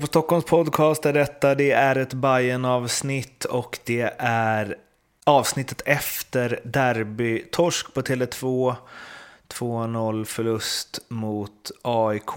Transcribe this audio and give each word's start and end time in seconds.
På 0.00 0.06
Stockholms 0.06 0.44
podcast 0.44 1.06
är 1.06 1.12
detta. 1.12 1.54
Det 1.54 1.70
är 1.70 1.96
ett 1.96 2.14
bayern 2.14 2.64
avsnitt 2.64 3.44
och 3.44 3.78
det 3.84 4.14
är 4.18 4.76
avsnittet 5.24 5.82
efter 5.84 6.60
derby. 6.64 7.44
Torsk 7.52 7.94
på 7.94 8.00
Tele2, 8.00 8.74
2-0 9.48 10.24
förlust 10.24 11.00
mot 11.08 11.70
AIK. 11.82 12.30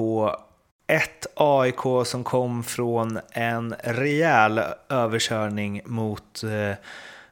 Ett 0.88 1.28
AIK 1.36 2.06
som 2.06 2.24
kom 2.24 2.64
från 2.64 3.20
en 3.32 3.76
rejäl 3.84 4.62
överkörning 4.90 5.82
mot 5.86 6.44
eh, 6.44 6.78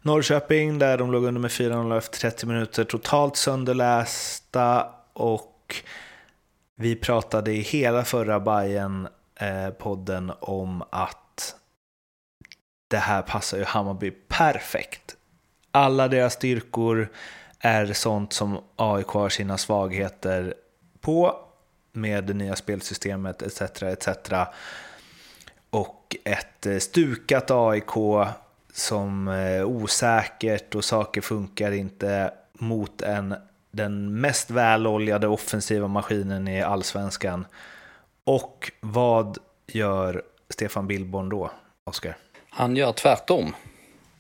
Norrköping 0.02 0.80
där 0.80 0.98
de 0.98 1.12
låg 1.12 1.26
under 1.26 1.42
med 1.42 1.52
4-0 1.52 1.98
efter 1.98 2.20
30 2.20 2.46
minuter. 2.46 2.84
Totalt 2.84 3.38
sönderlästa 3.38 4.88
och 5.14 5.76
vi 6.76 6.96
pratade 6.96 7.52
i 7.52 7.62
hela 7.62 8.04
förra 8.04 8.40
Bayern 8.40 9.08
eh, 9.40 9.70
podden 9.70 10.32
om 10.40 10.84
att 10.90 11.56
det 12.88 12.98
här 12.98 13.22
passar 13.22 13.58
ju 13.58 13.64
Hammarby 13.64 14.12
perfekt. 14.12 15.16
Alla 15.72 16.08
deras 16.08 16.34
styrkor 16.34 17.10
är 17.60 17.94
sånt 17.94 18.34
som 18.34 18.64
AIK 18.76 19.08
har 19.08 19.30
sina 19.30 19.58
svagheter 19.58 20.54
på 21.02 21.36
med 21.92 22.24
det 22.24 22.34
nya 22.34 22.56
spelsystemet 22.56 23.42
etc. 23.42 23.62
etc. 23.84 24.08
Och 25.70 26.16
ett 26.24 26.66
eh, 26.66 26.78
stukat 26.78 27.52
AIK 27.52 27.92
som 28.74 29.28
är 29.28 29.64
osäkert 29.64 30.76
och 30.76 30.86
saker 30.86 31.22
funkar 31.22 31.72
inte 31.72 32.34
mot 32.54 33.02
en, 33.02 33.36
den 33.72 34.22
mest 34.22 34.50
väloljade 34.50 35.28
offensiva 35.28 35.88
maskinen 35.88 36.48
i 36.48 36.62
allsvenskan. 36.62 37.46
Och 38.28 38.72
vad 38.80 39.38
gör 39.68 40.22
Stefan 40.50 40.88
Billborn 40.88 41.30
då, 41.30 41.52
Oskar? 41.84 42.18
Han 42.50 42.76
gör 42.76 42.92
tvärtom 42.92 43.56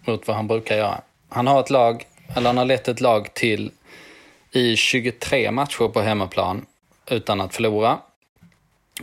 mot 0.06 0.28
vad 0.28 0.36
han 0.36 0.48
brukar 0.48 0.78
göra. 0.78 1.02
Han 1.30 1.48
har 1.48 1.60
ett 1.60 1.70
lag, 1.70 2.08
eller 2.36 2.48
han 2.48 2.58
har 2.58 2.66
lett 2.66 2.88
ett 2.88 3.02
lag 3.02 3.34
till 3.34 3.72
i 4.52 4.76
23 4.76 5.52
matcher 5.52 5.88
på 5.88 6.02
hemmaplan 6.02 6.66
utan 7.12 7.42
att 7.42 7.56
förlora. 7.56 7.98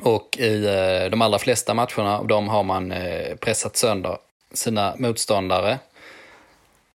Och 0.00 0.38
i 0.38 0.66
eh, 0.66 1.10
de 1.10 1.22
allra 1.22 1.38
flesta 1.38 1.74
matcherna 1.74 2.18
av 2.18 2.26
dem 2.26 2.48
har 2.48 2.62
man 2.62 2.92
eh, 2.92 3.36
pressat 3.36 3.76
sönder 3.76 4.18
sina 4.52 4.94
motståndare 4.98 5.78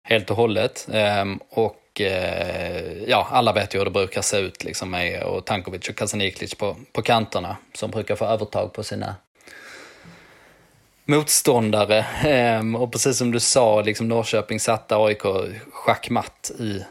helt 0.04 0.32
och 0.32 0.38
hållet. 0.38 0.88
Ehm, 0.92 1.40
och 1.50 1.79
och 1.90 2.02
eh, 2.02 3.04
ja, 3.08 3.28
alla 3.32 3.54
vet 3.54 3.76
ju 3.76 3.78
hur 3.78 3.86
det 3.86 3.92
brukar 3.92 4.22
se 4.22 4.38
ut 4.38 4.64
liksom 4.64 4.92
med 4.92 5.24
och 5.24 5.46
Tankovic 5.46 5.90
och 5.90 5.96
Kasaniklic 5.96 6.56
på, 6.56 6.76
på 6.92 7.02
kanterna 7.02 7.58
som 7.74 7.92
brukar 7.92 8.16
få 8.16 8.26
övertag 8.26 8.74
på 8.74 8.84
sina 8.84 9.16
motståndare. 11.06 12.06
Ehm, 12.24 12.76
och 12.76 12.92
precis 12.92 13.18
som 13.18 13.32
du 13.32 13.40
sa, 13.40 13.82
liksom 13.82 14.08
Norrköping 14.08 14.60
satte 14.60 14.96
AIK 14.96 15.22
schackmatt 15.72 16.52
i 16.60 16.86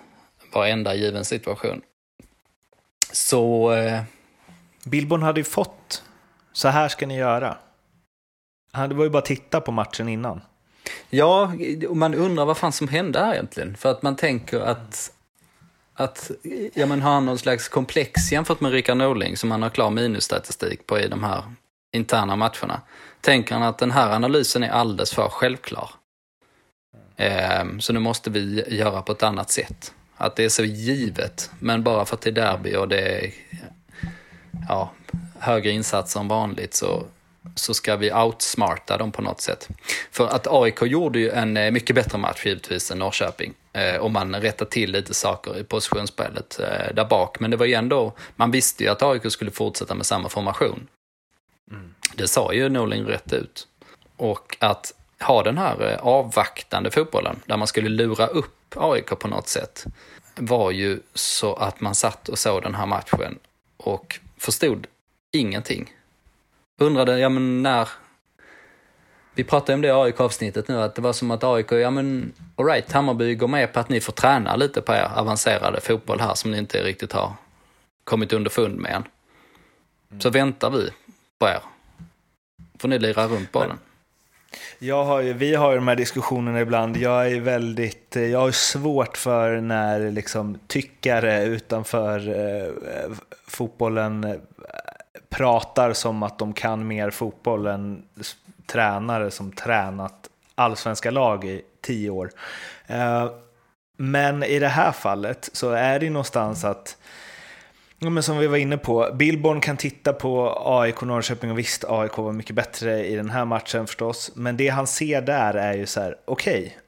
varenda 0.53 0.95
given 0.95 1.25
situation. 1.25 1.83
Så... 3.13 3.73
Eh... 3.73 4.03
Billborn 4.85 5.23
hade 5.23 5.41
ju 5.41 5.45
fått, 5.45 6.03
så 6.53 6.69
här 6.69 6.89
ska 6.89 7.07
ni 7.07 7.17
göra. 7.17 7.57
Det 8.89 8.95
var 8.95 9.05
ju 9.05 9.11
bara 9.11 9.19
att 9.19 9.25
titta 9.25 9.61
på 9.61 9.73
matchen 9.73 10.09
innan. 10.09 10.41
Ja, 11.11 11.53
och 11.89 11.97
man 11.97 12.15
undrar 12.15 12.45
vad 12.45 12.57
fan 12.57 12.73
som 12.73 12.89
hände 12.89 13.19
här 13.19 13.33
egentligen. 13.33 13.77
För 13.77 13.91
att 13.91 14.03
man 14.03 14.17
tänker 14.17 14.61
att, 14.61 15.13
att 15.95 16.31
ja, 16.75 16.87
men 16.87 17.03
har 17.03 17.13
han 17.13 17.27
någon 17.27 17.39
slags 17.39 17.69
komplex 17.69 18.33
jämfört 18.33 18.61
med 18.61 18.73
Rickard 18.73 18.97
Norling 18.97 19.37
som 19.37 19.51
han 19.51 19.63
har 19.63 19.71
klar 19.71 19.91
minusstatistik 19.91 20.87
på 20.87 20.99
i 20.99 21.09
de 21.09 21.25
här 21.25 21.43
interna 21.93 22.37
matcherna. 22.37 22.81
Tänker 23.21 23.55
han 23.55 23.63
att 23.63 23.79
den 23.79 23.91
här 23.91 24.15
analysen 24.15 24.63
är 24.63 24.71
alldeles 24.71 25.15
för 25.15 25.29
självklar. 25.29 25.91
Eh, 27.17 27.65
så 27.81 27.93
nu 27.93 27.99
måste 27.99 28.31
vi 28.31 28.65
göra 28.69 29.03
på 29.03 29.13
ett 29.13 29.23
annat 29.23 29.51
sätt. 29.51 29.93
Att 30.17 30.37
det 30.37 30.45
är 30.45 30.49
så 30.49 30.65
givet, 30.65 31.51
men 31.59 31.83
bara 31.83 32.05
för 32.05 32.15
att 32.15 32.23
det 32.23 32.31
är 32.31 32.35
derby 32.35 32.77
och 32.77 32.89
det 32.89 33.01
är 33.01 33.31
ja, 34.69 34.93
högre 35.39 35.71
insatser 35.71 36.21
än 36.21 36.29
vanligt 36.29 36.75
så 36.75 37.07
så 37.55 37.75
ska 37.75 37.97
vi 37.97 38.13
outsmarta 38.13 38.97
dem 38.99 39.13
på 39.13 39.23
något 39.23 39.41
sätt. 39.41 39.69
För 40.11 40.29
att 40.29 40.47
AIK 40.47 40.83
gjorde 40.83 41.19
ju 41.19 41.31
en 41.31 41.57
eh, 41.57 41.71
mycket 41.71 41.97
bättre 41.97 42.19
match 42.19 42.47
givetvis 42.47 42.91
än 42.91 42.99
Norrköping. 42.99 43.55
Eh, 43.73 43.97
och 43.97 44.11
man 44.11 44.35
rättade 44.35 44.71
till 44.71 44.93
lite 44.93 45.15
saker 45.15 45.59
i 45.59 45.65
positionsspelet 45.65 46.61
eh, 46.61 46.95
där 46.95 47.05
bak. 47.05 47.41
Men 47.41 47.51
det 47.51 47.57
var 47.57 47.67
ju 47.67 47.75
ändå, 47.75 48.13
man 48.37 48.51
visste 48.51 48.85
ju 48.85 48.91
att 48.91 49.03
AIK 49.03 49.33
skulle 49.33 49.51
fortsätta 49.51 49.95
med 49.95 50.07
samma 50.07 50.29
formation. 50.29 50.87
Mm. 51.71 51.95
Det 52.15 52.29
sa 52.29 52.53
ju 52.53 52.69
Norling 52.69 53.05
rätt 53.05 53.33
ut. 53.33 53.67
Och 54.17 54.57
att 54.61 54.95
ha 55.21 55.43
den 55.43 55.59
här 55.59 55.99
avvaktande 56.01 56.91
fotbollen, 56.91 57.41
där 57.47 57.57
man 57.57 57.67
skulle 57.67 57.89
lura 57.89 58.27
upp 58.27 58.77
AIK 58.77 59.19
på 59.19 59.29
något 59.29 59.49
sätt, 59.49 59.85
var 60.35 60.71
ju 60.71 61.01
så 61.15 61.55
att 61.55 61.81
man 61.81 61.95
satt 61.95 62.29
och 62.29 62.39
såg 62.39 62.63
den 62.63 62.75
här 62.75 62.87
matchen 62.87 63.39
och 63.77 64.21
förstod 64.39 64.87
ingenting 65.33 65.93
undrade, 66.79 67.19
ja 67.19 67.29
men 67.29 67.63
när... 67.63 67.89
Vi 69.35 69.45
pratade 69.45 69.75
om 69.75 69.81
det 69.81 69.89
i 69.89 69.91
AIK-avsnittet 69.91 70.69
nu, 70.69 70.83
att 70.83 70.95
det 70.95 71.03
var 71.03 71.13
som 71.13 71.31
att 71.31 71.45
AIK, 71.45 71.73
ja 71.73 71.91
men 71.91 72.33
alright, 72.57 72.93
Hammarby 72.93 73.35
går 73.35 73.49
med 73.49 73.73
på 73.73 73.81
att 73.81 73.89
ni 73.89 74.01
får 74.01 74.13
träna 74.13 74.57
lite 74.57 74.83
på 74.83 74.93
er 74.93 75.11
avancerade 75.17 75.81
fotboll 75.81 76.21
här 76.21 76.35
som 76.35 76.51
ni 76.51 76.59
inte 76.59 76.83
riktigt 76.83 77.13
har 77.13 77.33
kommit 78.05 78.33
underfund 78.33 78.79
med 78.79 78.95
än. 78.95 79.05
Så 80.21 80.31
väntar 80.31 80.71
vi 80.71 80.91
på 81.39 81.49
er. 81.49 81.61
Får 82.79 82.89
ni 82.89 82.99
lira 82.99 83.27
runt 83.27 83.53
bollen. 83.53 83.79
Jag 84.79 85.05
har 85.05 85.21
ju, 85.21 85.33
vi 85.33 85.55
har 85.55 85.71
ju 85.71 85.77
de 85.77 85.89
här 85.89 85.97
diskussionerna 85.97 86.61
ibland. 86.61 86.97
Jag 86.97 87.33
är 87.33 87.41
väldigt, 87.41 88.17
jag 88.17 88.41
har 88.41 88.51
svårt 88.51 89.17
för 89.17 89.61
när 89.61 90.11
liksom 90.11 90.59
tyckare 90.67 91.45
utanför 91.45 92.29
eh, 92.29 93.17
fotbollen 93.47 94.41
pratar 95.31 95.93
som 95.93 96.23
att 96.23 96.39
de 96.39 96.53
kan 96.53 96.87
mer 96.87 97.11
fotboll 97.11 97.67
än 97.67 98.03
tränare 98.67 99.31
som 99.31 99.53
tränat 99.53 100.29
allsvenska 100.55 101.11
lag 101.11 101.45
i 101.45 101.63
tio 101.81 102.11
år. 102.11 102.31
Eh, 102.87 103.31
men 103.97 104.43
i 104.43 104.59
det 104.59 104.69
här 104.69 104.93
fallet 104.93 105.51
så 105.53 105.71
är 105.71 106.01
det 106.01 106.11
någonstans 106.11 106.65
att 106.65 106.97
Ja, 108.01 108.11
men 108.11 108.23
som 108.23 108.39
vi 108.39 108.47
var 108.47 108.57
inne 108.57 108.79
på, 108.79 109.11
Billborn 109.15 109.61
kan 109.61 109.77
titta 109.77 110.13
på 110.13 110.63
AIK 110.65 111.01
Norrköping 111.01 111.51
och 111.51 111.59
visst, 111.59 111.85
AIK 111.89 112.19
var 112.19 112.33
mycket 112.33 112.57
bättre 112.57 113.07
i 113.07 113.17
den 113.17 113.31
här 113.31 113.45
matchen 113.45 113.87
förstås. 113.87 114.33
Men 114.35 114.57
det 114.57 114.69
han 114.69 114.87
ser 114.87 115.21
där 115.21 115.55
är 115.55 115.75
ju 115.75 115.87
så 115.87 116.01
här, 116.01 116.17
okej, 116.25 116.79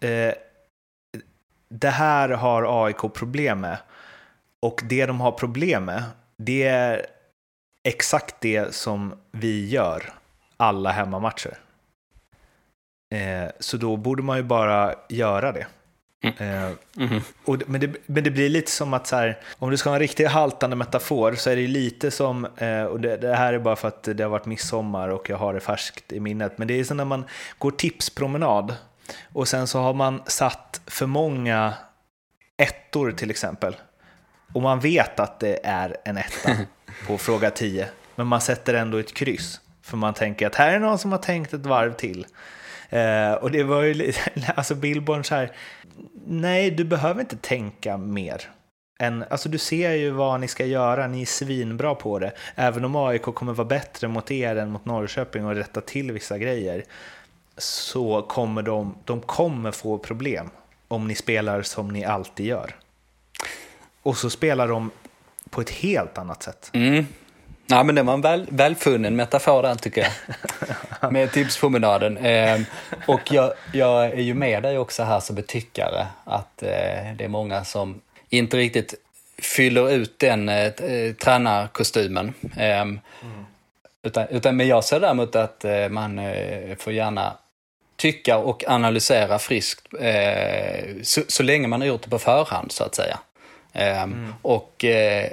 okay, 0.00 0.10
eh, 0.10 0.34
det 1.68 1.90
här 1.90 2.28
har 2.28 2.84
AIK 2.86 3.14
problem 3.14 3.60
med. 3.60 3.78
Och 4.60 4.80
det 4.84 5.06
de 5.06 5.20
har 5.20 5.32
problem 5.32 5.84
med, 5.84 6.02
det 6.36 6.62
är 6.62 7.06
exakt 7.86 8.36
det 8.40 8.74
som 8.74 9.14
vi 9.30 9.68
gör 9.68 10.12
alla 10.56 10.90
hemmamatcher. 10.90 11.58
Eh, 13.10 13.50
så 13.60 13.76
då 13.76 13.96
borde 13.96 14.22
man 14.22 14.36
ju 14.36 14.42
bara 14.42 14.94
göra 15.08 15.52
det. 15.52 15.66
Mm. 16.22 16.34
Eh, 16.38 16.72
mm. 16.96 17.22
och, 17.44 17.62
men, 17.66 17.80
det 17.80 17.96
men 18.06 18.24
det 18.24 18.30
blir 18.30 18.48
lite 18.48 18.70
som 18.70 18.94
att 18.94 19.06
så 19.06 19.16
här, 19.16 19.38
om 19.58 19.70
du 19.70 19.76
ska 19.76 19.90
ha 19.90 19.96
en 19.96 20.00
riktigt 20.00 20.28
haltande 20.28 20.76
metafor 20.76 21.34
så 21.34 21.50
är 21.50 21.56
det 21.56 21.66
lite 21.66 22.10
som, 22.10 22.44
eh, 22.56 22.82
och 22.82 23.00
det, 23.00 23.16
det, 23.16 23.36
här 23.36 23.52
är 23.52 23.58
bara 23.58 23.76
för 23.76 23.88
att 23.88 24.02
det 24.02 24.22
har 24.22 24.30
varit 24.30 24.46
midsommar 24.46 25.08
och 25.08 25.30
jag 25.30 25.36
har 25.36 25.54
det 25.54 25.60
färskt 25.60 26.12
i 26.12 26.20
minnet, 26.20 26.58
men 26.58 26.68
det 26.68 26.80
är 26.80 26.84
som 26.84 26.96
när 26.96 27.04
man 27.04 27.24
går 27.58 27.70
tipspromenad 27.70 28.74
och 29.32 29.48
sen 29.48 29.66
så 29.66 29.80
har 29.80 29.94
man 29.94 30.22
satt 30.26 30.80
för 30.86 31.06
många 31.06 31.74
ettor 32.56 33.12
till 33.12 33.30
exempel. 33.30 33.76
Och 34.52 34.62
man 34.62 34.80
vet 34.80 35.20
att 35.20 35.40
det 35.40 35.60
är 35.64 35.96
en 36.04 36.16
etta. 36.16 36.50
på 37.06 37.18
fråga 37.18 37.50
10. 37.50 37.88
Men 38.14 38.26
man 38.26 38.40
sätter 38.40 38.74
ändå 38.74 38.98
ett 38.98 39.14
kryss. 39.14 39.60
För 39.82 39.96
man 39.96 40.14
tänker 40.14 40.46
att 40.46 40.54
här 40.54 40.74
är 40.74 40.78
någon 40.78 40.98
som 40.98 41.12
har 41.12 41.18
tänkt 41.18 41.52
ett 41.52 41.66
varv 41.66 41.92
till. 41.92 42.26
Eh, 42.90 43.32
och 43.32 43.50
det 43.50 43.62
var 43.62 43.82
ju 43.82 44.12
alltså 44.54 44.74
Billborn 44.74 45.24
så 45.24 45.34
här, 45.34 45.52
nej 46.26 46.70
du 46.70 46.84
behöver 46.84 47.20
inte 47.20 47.36
tänka 47.36 47.96
mer. 47.96 48.50
Än, 48.98 49.24
alltså 49.30 49.48
du 49.48 49.58
ser 49.58 49.92
ju 49.92 50.10
vad 50.10 50.40
ni 50.40 50.48
ska 50.48 50.66
göra, 50.66 51.06
ni 51.06 51.22
är 51.22 51.26
svinbra 51.26 51.94
på 51.94 52.18
det. 52.18 52.32
Även 52.54 52.84
om 52.84 52.96
AIK 52.96 53.22
kommer 53.22 53.52
vara 53.52 53.68
bättre 53.68 54.08
mot 54.08 54.30
er 54.30 54.56
än 54.56 54.70
mot 54.70 54.84
Norrköping 54.84 55.44
och 55.46 55.54
rätta 55.54 55.80
till 55.80 56.12
vissa 56.12 56.38
grejer. 56.38 56.84
Så 57.56 58.22
kommer 58.22 58.62
de, 58.62 58.94
de 59.04 59.20
kommer 59.20 59.70
få 59.70 59.98
problem 59.98 60.50
om 60.88 61.08
ni 61.08 61.14
spelar 61.14 61.62
som 61.62 61.88
ni 61.88 62.04
alltid 62.04 62.46
gör. 62.46 62.74
Och 64.02 64.16
så 64.16 64.30
spelar 64.30 64.68
de 64.68 64.90
på 65.56 65.62
ett 65.62 65.70
helt 65.70 66.18
annat 66.18 66.42
sätt. 66.42 66.70
Mm. 66.72 67.06
Ja, 67.66 67.82
men 67.82 67.94
det 67.94 68.02
var 68.02 68.14
en 68.14 68.20
väl, 68.20 68.46
välfunnen 68.50 69.16
metafor 69.16 69.62
där 69.62 69.74
tycker 69.74 70.08
jag. 71.00 71.12
med 71.12 71.32
tipspromenaden. 71.32 72.16
Eh, 72.16 72.60
och 73.06 73.20
jag, 73.30 73.52
jag, 73.72 74.04
är 74.04 74.20
ju 74.20 74.34
med 74.34 74.62
dig 74.62 74.78
också 74.78 75.02
här 75.02 75.20
som 75.20 75.36
betyckare 75.36 76.06
att 76.24 76.62
eh, 76.62 76.68
det 77.16 77.24
är 77.24 77.28
många 77.28 77.64
som 77.64 78.00
inte 78.28 78.56
riktigt 78.56 78.94
fyller 79.38 79.90
ut 79.90 80.18
den 80.18 80.48
eh, 80.48 80.72
tränarkostymen. 81.24 82.34
Eh, 82.56 82.80
mm. 82.80 83.00
Utan, 84.02 84.26
utan, 84.30 84.56
men 84.56 84.68
jag 84.68 84.84
ser 84.84 85.00
däremot 85.00 85.36
att 85.36 85.64
eh, 85.64 85.88
man 85.88 86.18
eh, 86.18 86.76
får 86.78 86.92
gärna 86.92 87.36
tycka 87.96 88.38
och 88.38 88.64
analysera 88.68 89.38
friskt 89.38 89.86
eh, 90.00 91.02
så, 91.02 91.22
så, 91.28 91.42
länge 91.42 91.68
man 91.68 91.80
har 91.80 91.88
gjort 91.88 92.02
det 92.02 92.10
på 92.10 92.18
förhand 92.18 92.72
så 92.72 92.84
att 92.84 92.94
säga. 92.94 93.18
Eh, 93.76 94.02
mm. 94.02 94.34
Och 94.42 94.84
eh, 94.84 95.32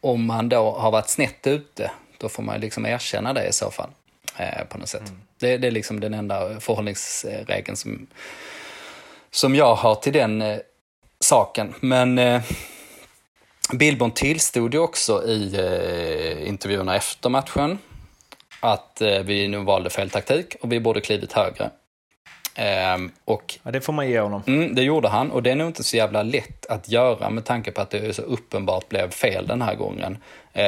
om 0.00 0.26
man 0.26 0.48
då 0.48 0.72
har 0.72 0.90
varit 0.90 1.08
snett 1.08 1.46
ute, 1.46 1.90
då 2.18 2.28
får 2.28 2.42
man 2.42 2.60
liksom 2.60 2.86
erkänna 2.86 3.32
det 3.32 3.48
i 3.48 3.52
så 3.52 3.70
fall. 3.70 3.90
Eh, 4.36 4.64
på 4.68 4.78
något 4.78 4.88
sätt. 4.88 5.08
Mm. 5.08 5.20
Det, 5.38 5.56
det, 5.56 5.66
är 5.66 5.70
liksom 5.70 6.00
den 6.00 6.14
enda 6.14 6.60
förhållningsregeln 6.60 7.76
som, 7.76 8.06
som 9.30 9.54
jag 9.54 9.74
har 9.74 9.94
till 9.94 10.12
den 10.12 10.42
eh, 10.42 10.58
saken. 11.20 11.74
Men 11.80 12.18
eh, 12.18 12.42
Billborn 13.72 14.10
tillstod 14.10 14.74
ju 14.74 14.80
också 14.80 15.24
i 15.26 15.54
eh, 15.54 16.48
intervjuerna 16.48 16.96
efter 16.96 17.28
matchen 17.28 17.78
att 18.60 19.00
eh, 19.00 19.18
vi 19.18 19.48
nu 19.48 19.58
valde 19.58 19.90
fel 19.90 20.10
taktik 20.10 20.56
och 20.60 20.72
vi 20.72 20.80
borde 20.80 21.00
klivit 21.00 21.32
högre. 21.32 21.70
Um, 22.58 23.12
och, 23.24 23.58
ja, 23.62 23.70
det 23.70 23.80
får 23.80 23.92
man 23.92 24.08
ge 24.08 24.20
honom. 24.20 24.42
Mm, 24.46 24.74
det 24.74 24.82
gjorde 24.82 25.08
han 25.08 25.30
och 25.30 25.42
det 25.42 25.50
är 25.50 25.54
nog 25.54 25.66
inte 25.66 25.84
så 25.84 25.96
jävla 25.96 26.22
lätt 26.22 26.66
att 26.66 26.88
göra 26.88 27.30
med 27.30 27.44
tanke 27.44 27.70
på 27.70 27.80
att 27.80 27.90
det 27.90 28.16
så 28.16 28.22
uppenbart 28.22 28.88
blev 28.88 29.10
fel 29.10 29.46
den 29.46 29.62
här 29.62 29.74
gången. 29.74 30.18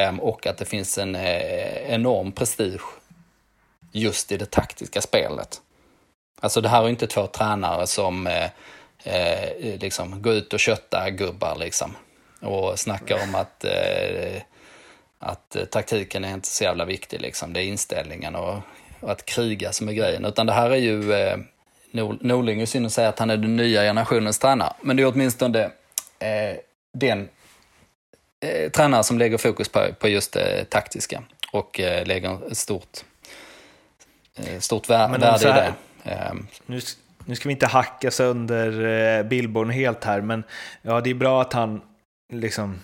Um, 0.09 0.21
och 0.21 0.47
att 0.47 0.59
det 0.59 0.65
finns 0.65 0.99
en 0.99 1.15
eh, 1.15 1.93
enorm 1.93 2.33
prestige 2.33 2.83
just 3.93 4.33
i 4.33 4.37
det 4.37 4.51
taktiska 4.51 5.01
spelet. 5.01 5.61
Alltså 6.41 6.61
det 6.61 6.69
här 6.69 6.85
är 6.85 6.89
inte 6.89 7.07
två 7.07 7.27
tränare 7.27 7.87
som 7.87 8.27
eh, 8.27 8.51
eh, 9.05 9.79
liksom 9.81 10.23
går 10.23 10.33
ut 10.33 10.53
och 10.53 10.61
köttar 10.61 11.11
gubbar 11.11 11.57
liksom. 11.57 11.97
Och 12.41 12.79
snackar 12.79 13.23
om 13.23 13.35
att, 13.35 13.65
eh, 13.65 14.43
att 15.19 15.57
taktiken 15.71 16.25
är 16.25 16.35
inte 16.35 16.49
så 16.49 16.65
jävla 16.65 16.85
viktig 16.85 17.21
liksom. 17.21 17.53
Det 17.53 17.63
är 17.63 17.65
inställningen 17.65 18.35
och, 18.35 18.59
och 19.01 19.11
att 19.11 19.25
kriga 19.25 19.73
som 19.73 19.89
är 19.89 19.93
grejen. 19.93 20.25
Utan 20.25 20.47
det 20.47 20.53
här 20.53 20.71
är 20.71 20.77
ju 20.77 21.13
eh, 21.13 21.37
Norling 21.93 22.61
är 22.61 22.67
synd 22.67 22.87
att 22.87 22.93
säga 22.93 23.09
att 23.09 23.19
han 23.19 23.31
är 23.31 23.37
den 23.37 23.57
nya 23.57 23.83
generationens 23.83 24.39
tränare. 24.39 24.73
Men 24.81 24.97
det 24.97 25.03
är 25.03 25.13
åtminstone 25.13 25.63
eh, 26.19 26.57
den 26.93 27.29
eh, 28.41 28.71
tränare 28.71 29.05
som 29.05 29.19
lägger 29.19 29.39
fokus 29.39 29.69
på, 29.69 29.87
på 30.01 30.09
just 30.09 30.33
det 30.33 30.65
taktiska 30.65 31.23
och 31.53 31.81
eh, 31.81 32.07
lägger 32.07 32.51
ett 32.51 32.59
stort, 32.59 33.05
eh, 34.37 34.59
stort 34.59 34.91
vär, 34.91 35.09
värde 35.09 35.27
här, 35.27 35.39
i 35.39 35.53
det. 35.53 35.75
Ehm. 36.11 36.47
Nu, 36.67 36.81
nu 37.25 37.37
ska 37.37 37.49
vi 37.49 37.53
inte 37.53 37.67
hacka 37.67 38.11
sönder 38.11 38.85
eh, 38.85 39.23
Billborn 39.23 39.71
helt 39.71 40.05
här, 40.05 40.21
men 40.21 40.45
ja, 40.83 41.01
det 41.01 41.11
är 41.11 41.15
bra 41.15 41.41
att 41.41 41.53
han 41.53 41.81
liksom 42.33 42.81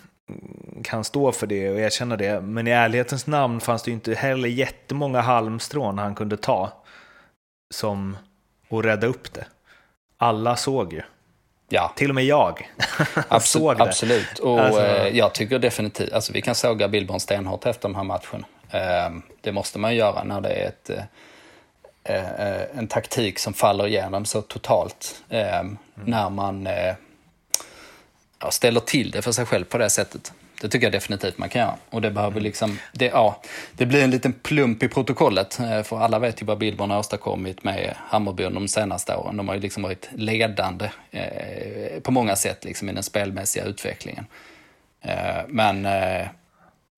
kan 0.84 1.04
stå 1.04 1.32
för 1.32 1.46
det 1.46 1.70
och 1.70 1.80
erkänna 1.80 2.16
det. 2.16 2.40
Men 2.40 2.66
i 2.66 2.70
ärlighetens 2.70 3.26
namn 3.26 3.60
fanns 3.60 3.82
det 3.82 3.90
ju 3.90 3.94
inte 3.94 4.14
heller 4.14 4.48
jättemånga 4.48 5.20
halmstrån 5.20 5.98
han 5.98 6.14
kunde 6.14 6.36
ta 6.36 6.72
som 7.74 8.16
och 8.68 8.82
rädda 8.82 9.06
upp 9.06 9.32
det. 9.32 9.46
Alla 10.16 10.56
såg 10.56 10.92
ju. 10.92 11.02
Ja. 11.68 11.92
Till 11.96 12.08
och 12.08 12.14
med 12.14 12.24
jag 12.24 12.68
Absolut, 13.28 13.42
såg 13.44 13.76
det. 13.76 13.82
Absolut, 13.82 14.38
och 14.38 14.60
alltså... 14.60 14.82
Eh, 14.82 15.16
jag 15.16 15.34
tycker 15.34 15.58
definitivt, 15.58 16.12
alltså 16.12 16.32
vi 16.32 16.42
kan 16.42 16.54
såga 16.54 16.88
Billborn 16.88 17.20
stenhårt 17.20 17.66
efter 17.66 17.88
den 17.88 17.96
här 17.96 18.04
matchen. 18.04 18.44
Ehm, 18.70 19.22
det 19.40 19.52
måste 19.52 19.78
man 19.78 19.96
göra 19.96 20.24
när 20.24 20.40
det 20.40 20.48
är 20.48 20.68
ett, 20.68 20.90
eh, 22.04 22.48
eh, 22.48 22.78
en 22.78 22.88
taktik 22.88 23.38
som 23.38 23.54
faller 23.54 23.86
igenom 23.86 24.24
så 24.24 24.42
totalt. 24.42 25.22
Ehm, 25.28 25.66
mm. 25.66 25.78
När 25.94 26.30
man 26.30 26.68
ställer 28.50 28.80
till 28.80 29.10
det 29.10 29.22
för 29.22 29.32
sig 29.32 29.46
själv 29.46 29.64
på 29.64 29.78
det 29.78 29.90
sättet. 29.90 30.32
Det 30.60 30.68
tycker 30.68 30.86
jag 30.86 30.92
definitivt 30.92 31.38
man 31.38 31.48
kan 31.48 31.60
göra. 31.60 31.74
Och 31.90 32.02
det 32.02 32.10
behöver 32.10 32.40
liksom, 32.40 32.78
det, 32.92 33.06
ja, 33.06 33.42
det 33.72 33.86
blir 33.86 34.04
en 34.04 34.10
liten 34.10 34.32
plump 34.32 34.82
i 34.82 34.88
protokollet. 34.88 35.60
Eh, 35.60 35.82
för 35.82 36.00
alla 36.00 36.18
vet 36.18 36.42
ju 36.42 36.46
vad 36.46 36.58
Billborn 36.58 36.90
har 36.90 36.98
åstadkommit 36.98 37.64
med 37.64 37.94
Hammarby 37.98 38.42
de 38.42 38.68
senaste 38.68 39.16
åren. 39.16 39.36
De 39.36 39.48
har 39.48 39.54
ju 39.54 39.60
liksom 39.60 39.82
varit 39.82 40.08
ledande 40.12 40.90
eh, 41.10 42.00
på 42.02 42.10
många 42.10 42.36
sätt 42.36 42.64
liksom, 42.64 42.88
i 42.88 42.92
den 42.92 43.02
spelmässiga 43.02 43.64
utvecklingen. 43.64 44.26
Eh, 45.00 45.42
men, 45.48 45.86
eh, 45.86 46.26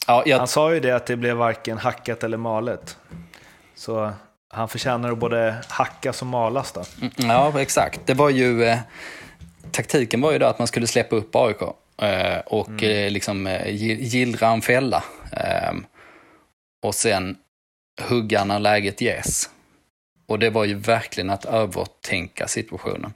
ja, 0.07 0.23
jag... 0.27 0.39
Han 0.39 0.49
sa 0.49 0.75
ju 0.75 0.81
det 0.81 0.97
att 0.97 1.07
det 1.07 1.17
blev 1.17 1.37
varken 1.37 1.79
hackat 1.79 2.25
eller 2.25 2.37
malet. 2.37 2.97
Så 3.75 4.13
han 4.49 4.69
förtjänar 4.69 5.13
att 5.13 5.19
både 5.19 5.55
hackas 5.69 6.21
och 6.21 6.27
malas 6.27 6.73
då. 6.73 6.85
Mm, 7.01 7.13
ja, 7.17 7.61
exakt. 7.61 8.01
Det 8.07 8.15
var 8.15 8.31
ju, 8.31 8.65
eh, 8.65 8.79
taktiken 9.71 10.21
var 10.21 10.33
ju 10.33 10.39
då 10.39 10.47
att 10.47 10.59
man 10.59 10.69
skulle 10.69 10.87
släppa 10.87 11.17
upp 11.17 11.37
AIK. 11.37 11.61
Eh, 12.01 12.39
och 12.39 12.69
mm. 12.69 12.91
Eh, 12.91 13.11
liksom 13.11 13.47
eh, 13.47 13.75
gillra 14.01 14.49
en 14.49 14.63
fälla. 14.63 15.05
Ehm, 15.33 15.87
och 16.83 16.95
sen 16.95 17.37
hugga 18.09 18.45
när 18.45 18.59
läget 18.59 19.01
ges. 19.01 19.51
Och 20.27 20.39
det 20.39 20.51
var 20.51 20.65
ju 20.65 20.75
verkligen 20.75 21.31
att 21.31 21.45
övertänka 21.45 22.49
situationen. 22.49 23.13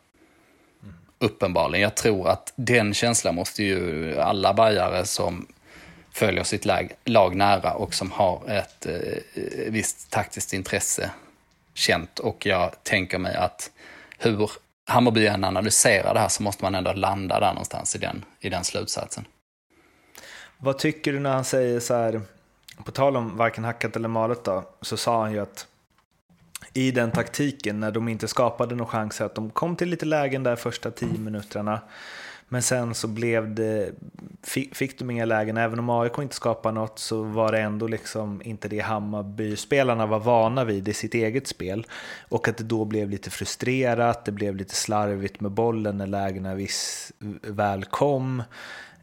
Mm. 0.82 0.94
Uppenbarligen. 1.18 1.82
Jag 1.82 1.94
tror 1.94 2.28
att 2.28 2.52
den 2.56 2.94
känslan 2.94 3.34
måste 3.34 3.64
ju 3.64 4.16
alla 4.20 4.54
bajare 4.54 5.04
som 5.06 5.46
följer 6.12 6.44
sitt 6.44 6.64
lag, 6.64 6.92
lag 7.04 7.36
nära 7.36 7.74
och 7.74 7.94
som 7.94 8.10
har 8.10 8.50
ett 8.50 8.86
eh, 8.86 8.92
visst 9.68 10.10
taktiskt 10.10 10.52
intresse 10.52 11.10
känt. 11.74 12.18
Och 12.18 12.46
jag 12.46 12.82
tänker 12.82 13.18
mig 13.18 13.34
att 13.34 13.70
hur 14.18 14.50
Hammarby 14.86 15.26
än 15.26 15.44
analyserar 15.44 16.14
det 16.14 16.20
här 16.20 16.28
så 16.28 16.42
måste 16.42 16.64
man 16.64 16.74
ändå 16.74 16.92
landa 16.92 17.40
där 17.40 17.52
någonstans 17.52 17.96
i 17.96 17.98
den, 17.98 18.24
i 18.40 18.48
den 18.48 18.64
slutsatsen. 18.64 19.24
Vad 20.58 20.78
tycker 20.78 21.12
du 21.12 21.20
när 21.20 21.32
han 21.32 21.44
säger 21.44 21.80
så 21.80 21.94
här, 21.94 22.20
på 22.84 22.90
tal 22.90 23.16
om 23.16 23.36
varken 23.36 23.64
hackat 23.64 23.96
eller 23.96 24.08
malet 24.08 24.44
då, 24.44 24.64
så 24.80 24.96
sa 24.96 25.22
han 25.22 25.32
ju 25.32 25.38
att 25.38 25.66
i 26.72 26.90
den 26.90 27.10
taktiken 27.10 27.80
när 27.80 27.90
de 27.90 28.08
inte 28.08 28.28
skapade 28.28 28.74
någon 28.74 28.86
chans, 28.86 29.20
att 29.20 29.34
de 29.34 29.50
kom 29.50 29.76
till 29.76 29.88
lite 29.88 30.06
lägen 30.06 30.42
där 30.42 30.56
första 30.56 30.90
tio 30.90 31.18
minuterna, 31.18 31.80
men 32.48 32.62
sen 32.62 32.94
så 32.94 33.08
blev 33.08 33.54
det, 33.54 33.92
fick, 34.72 34.98
de 34.98 35.10
inga 35.10 35.24
lägen, 35.24 35.56
även 35.56 35.78
om 35.78 35.90
AIK 35.90 36.18
inte 36.18 36.34
skapade 36.34 36.74
något 36.74 36.98
så 36.98 37.22
var 37.22 37.52
det 37.52 37.60
ändå 37.60 37.86
liksom 37.86 38.42
inte 38.44 38.68
det 38.68 38.80
Hammarby-spelarna 38.80 40.06
var 40.06 40.20
vana 40.20 40.64
vid 40.64 40.88
i 40.88 40.92
sitt 40.92 41.14
eget 41.14 41.46
spel. 41.46 41.86
Och 42.28 42.48
att 42.48 42.56
det 42.56 42.64
då 42.64 42.84
blev 42.84 43.10
lite 43.10 43.30
frustrerat, 43.30 44.24
det 44.24 44.32
blev 44.32 44.56
lite 44.56 44.74
slarvigt 44.74 45.40
med 45.40 45.50
bollen 45.50 45.98
när 45.98 46.06
lägena 46.06 46.54
viss, 46.54 47.12
väl 47.42 47.84
kom. 47.84 48.42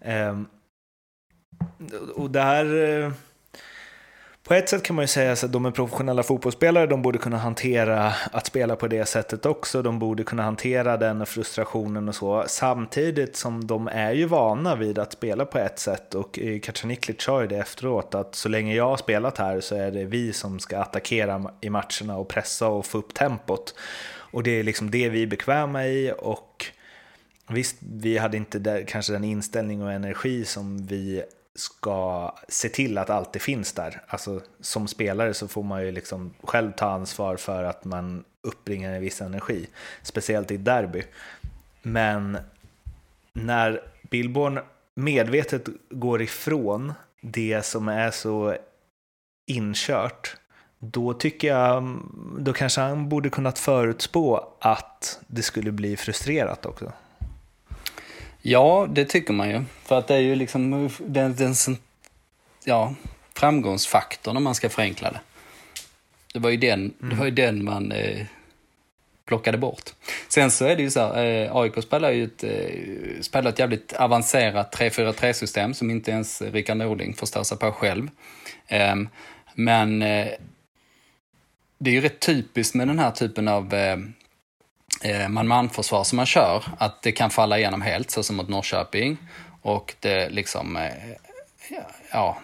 Ehm, 0.02 0.46
och 2.16 2.32
där 2.32 2.66
på 4.52 4.56
ett 4.56 4.70
sätt 4.70 4.84
kan 4.84 4.96
man 4.96 5.04
ju 5.04 5.08
säga 5.08 5.32
att 5.32 5.52
de 5.52 5.66
är 5.66 5.72
professionella 5.72 6.24
fotbollsspelare, 6.24 6.88
de 6.88 7.02
borde 7.02 7.18
kunna 7.18 7.38
hantera 7.38 8.14
att 8.32 8.48
spela 8.48 8.76
på 8.76 8.88
det 8.88 9.06
sättet 9.06 9.46
också, 9.46 9.82
de 9.82 10.00
borde 10.00 10.24
kunna 10.24 10.44
hantera 10.44 10.98
den 10.98 11.26
frustrationen 11.26 12.10
och 12.10 12.16
så, 12.16 12.44
samtidigt 12.48 13.36
som 13.36 13.68
de 13.68 13.88
är 13.88 14.12
ju 14.12 14.26
vana 14.26 14.76
vid 14.76 15.00
att 15.00 15.14
spela 15.14 15.46
på 15.46 15.58
ett 15.58 15.80
sätt 15.80 16.16
och 16.16 16.40
Kacaniklic 16.64 17.22
sa 17.22 17.42
ju 17.42 17.48
det 17.48 17.58
efteråt 17.58 18.16
att 18.16 18.36
så 18.36 18.50
länge 18.50 18.76
jag 18.76 18.88
har 18.88 18.98
spelat 18.98 19.38
här 19.38 19.60
så 19.60 19.76
är 19.76 19.92
det 19.92 20.06
vi 20.06 20.34
som 20.34 20.60
ska 20.60 20.80
attackera 20.80 21.52
i 21.62 21.70
matcherna 21.70 22.18
och 22.18 22.28
pressa 22.28 22.68
och 22.68 22.86
få 22.86 22.98
upp 22.98 23.14
tempot. 23.14 23.76
Och 24.14 24.44
det 24.44 24.60
är 24.60 24.64
liksom 24.64 24.92
det 24.92 25.10
vi 25.10 25.24
är 25.24 25.28
bekväma 25.28 25.88
i 25.88 26.14
och 26.18 26.66
visst, 27.50 27.76
vi 27.80 28.18
hade 28.18 28.38
inte 28.38 28.60
där, 28.60 28.84
kanske 28.88 29.14
den 29.14 29.24
inställning 29.24 29.84
och 29.84 29.92
energi 29.92 30.46
som 30.46 30.88
vi 30.88 31.24
ska 31.56 32.32
se 32.48 32.70
till 32.70 32.98
att 32.98 33.10
allt 33.10 33.34
det 33.34 33.40
finns 33.40 33.74
där. 33.74 34.02
Alltså, 34.08 34.42
som 34.60 34.88
spelare 34.88 35.34
så 35.34 35.48
får 35.48 35.64
man 35.64 35.86
ju 35.86 35.92
liksom 35.92 36.34
själv 36.44 36.72
ta 36.72 36.86
ansvar 36.86 37.38
för 37.38 37.64
att 37.64 37.86
man 37.86 38.24
uppbringar 38.42 38.94
en 38.94 39.02
viss 39.02 39.22
energi, 39.22 39.68
speciellt 40.02 40.52
i 40.52 40.58
derby. 40.58 41.04
Men 41.82 42.38
när 43.34 43.82
Billborn 44.02 44.60
medvetet 44.96 45.68
går 45.90 46.22
ifrån 46.22 46.94
det 47.22 47.66
som 47.66 47.88
är 47.88 48.12
så 48.12 48.56
inkört, 49.48 50.38
då 50.80 51.14
tycker 51.14 51.48
jag, 51.48 52.00
då 52.40 52.54
kanske 52.54 52.82
han 52.82 53.10
borde 53.10 53.30
kunnat 53.30 53.60
förutspå 53.60 54.48
att 54.60 55.20
det 55.28 55.42
skulle 55.42 55.72
bli 55.72 55.98
frustrerat 55.98 56.66
också. 56.66 56.92
Ja, 58.42 58.88
det 58.90 59.06
tycker 59.06 59.34
man 59.34 59.50
ju. 59.50 59.64
För 59.84 60.00
att 60.00 60.08
det 60.08 60.16
är 60.16 60.20
ju 60.20 60.36
liksom 60.36 60.90
den, 61.00 61.36
den 61.36 61.56
ja, 62.64 62.96
framgångsfaktorn 63.34 64.38
om 64.38 64.44
man 64.44 64.56
ska 64.56 64.70
förenkla 64.70 65.12
det. 65.12 65.20
Det 66.34 66.40
var 66.40 66.50
ju 66.50 66.58
den, 66.58 66.80
mm. 66.80 67.10
det 67.10 67.16
var 67.16 67.26
ju 67.26 67.32
den 67.32 67.64
man 67.64 67.92
eh, 67.92 68.26
plockade 69.26 69.58
bort. 69.58 69.90
Sen 70.28 70.52
så 70.52 70.66
är 70.66 70.76
det 70.76 70.82
ju 70.82 70.92
så 70.92 71.00
här, 71.00 71.26
eh, 71.26 71.56
AIK 71.56 71.84
spelar 71.84 72.12
ju 72.12 72.24
ett, 72.24 72.44
eh, 72.44 73.22
spelar 73.22 73.52
ett 73.52 73.60
jävligt 73.60 73.94
avancerat 73.94 74.76
3-4-3-system 74.76 75.74
som 75.74 75.92
inte 75.92 76.12
ens 76.12 76.42
Rickard 76.42 76.78
Norling 76.78 77.14
förstår 77.14 77.44
sig 77.44 77.58
på 77.58 77.72
själv. 77.72 78.10
Eh, 78.68 78.96
men 79.56 80.02
eh, 80.02 80.28
det 81.78 81.90
är 81.90 81.94
ju 81.94 82.02
rätt 82.02 82.20
typiskt 82.20 82.76
med 82.76 82.88
den 82.88 83.00
här 83.00 83.12
typen 83.12 83.48
av 83.48 83.74
eh, 83.74 83.98
Eh, 85.04 85.30
man-man-försvar 85.30 86.04
som 86.04 86.16
man 86.16 86.26
kör, 86.26 86.64
att 86.78 87.02
det 87.02 87.12
kan 87.12 87.30
falla 87.30 87.58
igenom 87.58 87.82
helt, 87.82 88.12
så 88.12 88.24
som 88.24 88.36
mot 88.36 88.50
Norrköping. 88.50 89.18
Och 89.62 89.96
det 90.00 90.30
liksom, 90.30 90.78
eh, 90.78 90.92
ja, 92.12 92.38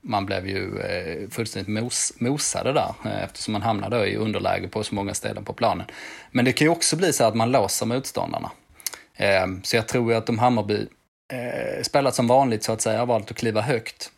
man 0.00 0.26
blev 0.26 0.48
ju 0.48 0.80
eh, 0.80 1.28
fullständigt 1.30 1.82
mos, 1.82 2.12
mosade 2.18 2.72
där 2.72 2.94
eftersom 3.24 3.52
man 3.52 3.62
hamnade 3.62 4.06
i 4.06 4.16
underläge 4.16 4.68
på 4.68 4.84
så 4.84 4.94
många 4.94 5.14
ställen 5.14 5.44
på 5.44 5.52
planen. 5.52 5.86
Men 6.30 6.44
det 6.44 6.52
kan 6.52 6.64
ju 6.64 6.70
också 6.70 6.96
bli 6.96 7.12
så 7.12 7.24
att 7.24 7.34
man 7.34 7.52
låser 7.52 7.86
motståndarna. 7.86 8.50
Så 9.62 9.76
jag 9.76 9.88
tror 9.88 10.12
ju 10.12 10.18
att 10.18 10.28
om 10.28 10.38
Hammarby 10.38 10.86
spelat 11.82 12.14
som 12.14 12.26
vanligt 12.26 12.64
så 12.64 12.72
att 12.72 12.80
säga, 12.80 13.04
valt 13.04 13.30
att 13.30 13.36
kliva 13.36 13.60
högt, 13.60 14.10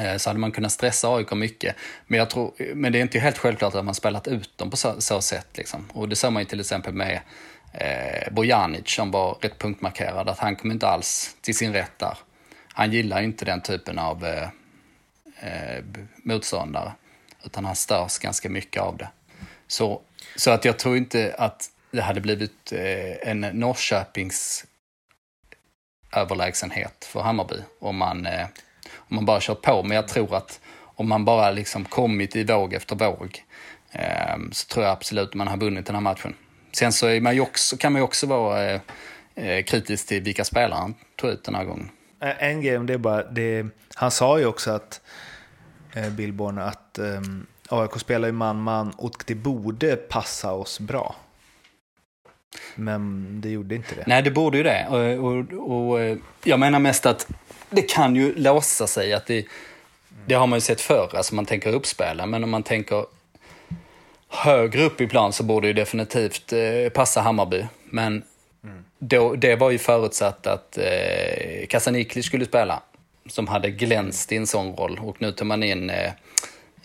Eh, 0.00 0.16
så 0.16 0.30
hade 0.30 0.40
man 0.40 0.52
kunnat 0.52 0.72
stressa 0.72 1.08
AIK 1.08 1.32
mycket. 1.32 1.76
Men, 2.06 2.18
jag 2.18 2.30
tror, 2.30 2.74
men 2.74 2.92
det 2.92 2.98
är 2.98 3.02
inte 3.02 3.18
helt 3.18 3.38
självklart 3.38 3.74
att 3.74 3.84
man 3.84 3.94
spelat 3.94 4.28
ut 4.28 4.58
dem 4.58 4.70
på 4.70 4.76
så, 4.76 5.00
så 5.00 5.20
sätt. 5.20 5.48
Liksom. 5.54 5.90
Och 5.92 6.08
det 6.08 6.16
ser 6.16 6.30
man 6.30 6.42
ju 6.42 6.46
till 6.46 6.60
exempel 6.60 6.94
med 6.94 7.20
eh, 7.72 8.32
Bojanic 8.32 8.88
som 8.90 9.10
var 9.10 9.38
rätt 9.40 9.58
punktmarkerad, 9.58 10.28
att 10.28 10.38
han 10.38 10.56
kom 10.56 10.70
inte 10.70 10.88
alls 10.88 11.36
till 11.40 11.56
sin 11.56 11.72
rätt 11.72 11.98
där. 11.98 12.18
Han 12.72 12.92
gillar 12.92 13.22
inte 13.22 13.44
den 13.44 13.60
typen 13.60 13.98
av 13.98 14.24
eh, 14.24 14.48
eh, 15.40 15.84
motståndare, 16.16 16.92
utan 17.44 17.64
han 17.64 17.76
störs 17.76 18.18
ganska 18.18 18.48
mycket 18.48 18.82
av 18.82 18.96
det. 18.96 19.08
Så, 19.66 20.00
så 20.36 20.50
att 20.50 20.64
jag 20.64 20.78
tror 20.78 20.96
inte 20.96 21.34
att 21.38 21.70
det 21.90 22.02
hade 22.02 22.20
blivit 22.20 22.72
eh, 22.72 23.28
en 23.28 23.40
Norrköpings 23.40 24.64
överlägsenhet 26.12 27.04
för 27.04 27.20
Hammarby 27.20 27.56
om 27.80 27.96
man, 27.96 28.26
eh, 28.26 28.46
om 29.14 29.16
man 29.16 29.26
bara 29.26 29.40
kör 29.40 29.54
på. 29.54 29.82
Men 29.82 29.96
jag 29.96 30.08
tror 30.08 30.36
att 30.36 30.60
om 30.82 31.08
man 31.08 31.24
bara 31.24 31.50
liksom 31.50 31.84
kommit 31.84 32.36
i 32.36 32.44
våg 32.44 32.74
efter 32.74 32.96
våg 32.96 33.44
eh, 33.92 34.36
så 34.52 34.66
tror 34.66 34.84
jag 34.84 34.92
absolut 34.92 35.34
man 35.34 35.48
har 35.48 35.56
vunnit 35.56 35.86
den 35.86 35.94
här 35.94 36.02
matchen. 36.02 36.34
Sen 36.72 36.92
så 36.92 37.06
är 37.06 37.20
man 37.20 37.40
också, 37.40 37.76
kan 37.76 37.92
man 37.92 38.00
ju 38.00 38.04
också 38.04 38.26
vara 38.26 38.70
eh, 38.70 38.80
eh, 39.34 39.64
kritisk 39.64 40.08
till 40.08 40.22
vilka 40.22 40.44
spelare 40.44 40.78
han 40.78 40.94
tog 41.16 41.30
ut 41.30 41.44
den 41.44 41.54
här 41.54 41.64
gången. 41.64 41.90
En 42.20 42.60
grej 42.60 42.78
om 42.78 42.86
det 42.86 42.94
är 42.94 42.98
bara, 42.98 43.22
det, 43.22 43.66
han 43.94 44.10
sa 44.10 44.38
ju 44.38 44.46
också 44.46 44.70
att 44.70 45.00
eh, 45.94 46.10
Billborn 46.10 46.58
att 46.58 46.98
eh, 46.98 47.20
AIK 47.68 48.00
spelar 48.00 48.28
ju 48.28 48.32
man-man 48.32 48.90
och 48.90 49.24
det 49.26 49.34
borde 49.34 49.96
passa 49.96 50.52
oss 50.52 50.80
bra. 50.80 51.14
Men 52.74 53.26
det 53.40 53.48
gjorde 53.48 53.74
inte 53.74 53.94
det. 53.94 54.04
Nej, 54.06 54.22
det 54.22 54.30
borde 54.30 54.56
ju 54.56 54.62
det. 54.62 54.86
Och, 54.88 55.30
och, 55.30 55.88
och 55.88 56.00
eh, 56.00 56.16
jag 56.44 56.60
menar 56.60 56.78
mest 56.78 57.06
att 57.06 57.26
det 57.70 57.82
kan 57.82 58.16
ju 58.16 58.34
låsa 58.34 58.86
sig. 58.86 59.12
att 59.12 59.26
Det, 59.26 59.46
det 60.26 60.34
har 60.34 60.46
man 60.46 60.56
ju 60.56 60.60
sett 60.60 60.80
förr, 60.80 61.10
alltså 61.16 61.34
man 61.34 61.46
tänker 61.46 61.72
uppspela. 61.72 62.26
Men 62.26 62.44
om 62.44 62.50
man 62.50 62.62
tänker 62.62 63.04
högre 64.28 64.82
upp 64.82 65.00
i 65.00 65.06
plan 65.06 65.32
så 65.32 65.42
borde 65.42 65.66
det 65.66 65.72
definitivt 65.72 66.52
eh, 66.52 66.88
passa 66.94 67.20
Hammarby. 67.20 67.64
Men 67.84 68.22
mm. 68.64 68.84
då, 68.98 69.34
det 69.34 69.56
var 69.56 69.70
ju 69.70 69.78
förutsatt 69.78 70.46
att 70.46 70.78
eh, 70.78 71.66
Kasanikli 71.68 72.22
skulle 72.22 72.44
spela. 72.44 72.82
Som 73.26 73.48
hade 73.48 73.70
glänst 73.70 74.32
i 74.32 74.36
en 74.36 74.46
sån 74.46 74.76
roll. 74.76 75.00
Och 75.02 75.16
nu 75.18 75.32
tar 75.32 75.44
man 75.44 75.62
in 75.62 75.90
eh, 75.90 76.12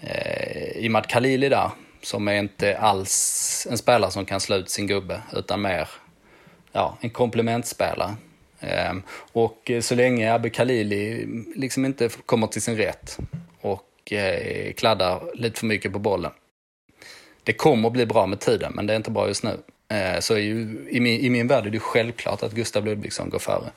eh, 0.01 0.85
Imad 0.85 1.07
Khalili 1.07 1.49
där 1.49 1.69
som 2.01 2.27
är 2.27 2.33
inte 2.35 2.77
alls 2.77 3.67
en 3.69 3.77
spelare 3.77 4.11
som 4.11 4.25
kan 4.25 4.39
slå 4.39 4.55
ut 4.55 4.69
sin 4.69 4.87
gubbe, 4.87 5.21
utan 5.33 5.61
mer 5.61 5.89
ja, 6.71 6.97
en 7.01 7.09
komplementspelare. 7.09 8.15
Ehm, 8.59 9.03
och 9.31 9.71
eh, 9.71 9.81
så 9.81 9.95
länge 9.95 10.33
Abbe 10.33 10.49
Khalili 10.49 11.25
liksom 11.55 11.85
inte 11.85 12.09
kommer 12.25 12.47
till 12.47 12.61
sin 12.61 12.77
rätt 12.77 13.17
och 13.61 14.13
eh, 14.13 14.73
kladdar 14.73 15.21
lite 15.33 15.59
för 15.59 15.65
mycket 15.65 15.93
på 15.93 15.99
bollen. 15.99 16.31
Det 17.43 17.53
kommer 17.53 17.87
att 17.87 17.93
bli 17.93 18.05
bra 18.05 18.25
med 18.25 18.39
tiden, 18.39 18.71
men 18.75 18.87
det 18.87 18.93
är 18.93 18.97
inte 18.97 19.11
bra 19.11 19.27
just 19.27 19.43
nu. 19.43 19.57
Ehm, 19.89 20.21
så 20.21 20.37
ju, 20.37 20.87
i, 20.89 20.99
min, 20.99 21.19
i 21.19 21.29
min 21.29 21.47
värld 21.47 21.65
är 21.65 21.69
det 21.69 21.79
självklart 21.79 22.43
att 22.43 22.53
Gustav 22.53 22.85
Ludvigsson 22.85 23.29
går 23.29 23.39
före. 23.39 23.71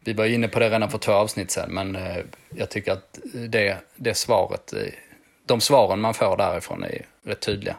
Vi 0.00 0.12
var 0.12 0.24
inne 0.24 0.48
på 0.48 0.58
det 0.58 0.70
redan 0.70 0.90
för 0.90 0.98
två 0.98 1.12
avsnitt 1.12 1.50
sedan, 1.50 1.70
men 1.70 1.96
eh, 1.96 2.24
jag 2.54 2.70
tycker 2.70 2.92
att 2.92 3.18
det, 3.32 3.76
det 3.96 4.14
svaret 4.14 4.74
de 5.46 5.60
svaren 5.60 6.00
man 6.00 6.14
får 6.14 6.36
därifrån 6.36 6.84
är 6.84 7.06
rätt 7.22 7.40
tydliga. 7.40 7.76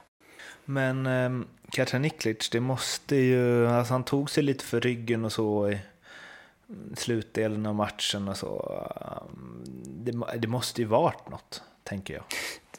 Men 0.65 1.05
eh, 1.05 1.47
Katja 1.71 1.99
Niklic, 1.99 2.49
det 2.49 2.59
måste 2.59 3.15
ju, 3.15 3.67
alltså 3.67 3.93
han 3.93 4.03
tog 4.03 4.29
sig 4.29 4.43
lite 4.43 4.65
för 4.65 4.81
ryggen 4.81 5.25
och 5.25 5.31
så 5.31 5.69
i 5.69 5.79
slutdelen 6.95 7.65
av 7.65 7.75
matchen 7.75 8.27
och 8.27 8.37
så. 8.37 8.81
Det, 9.85 10.11
det 10.37 10.47
måste 10.47 10.81
ju 10.81 10.87
varit 10.87 11.29
något, 11.29 11.61
tänker 11.83 12.13
jag. 12.13 12.23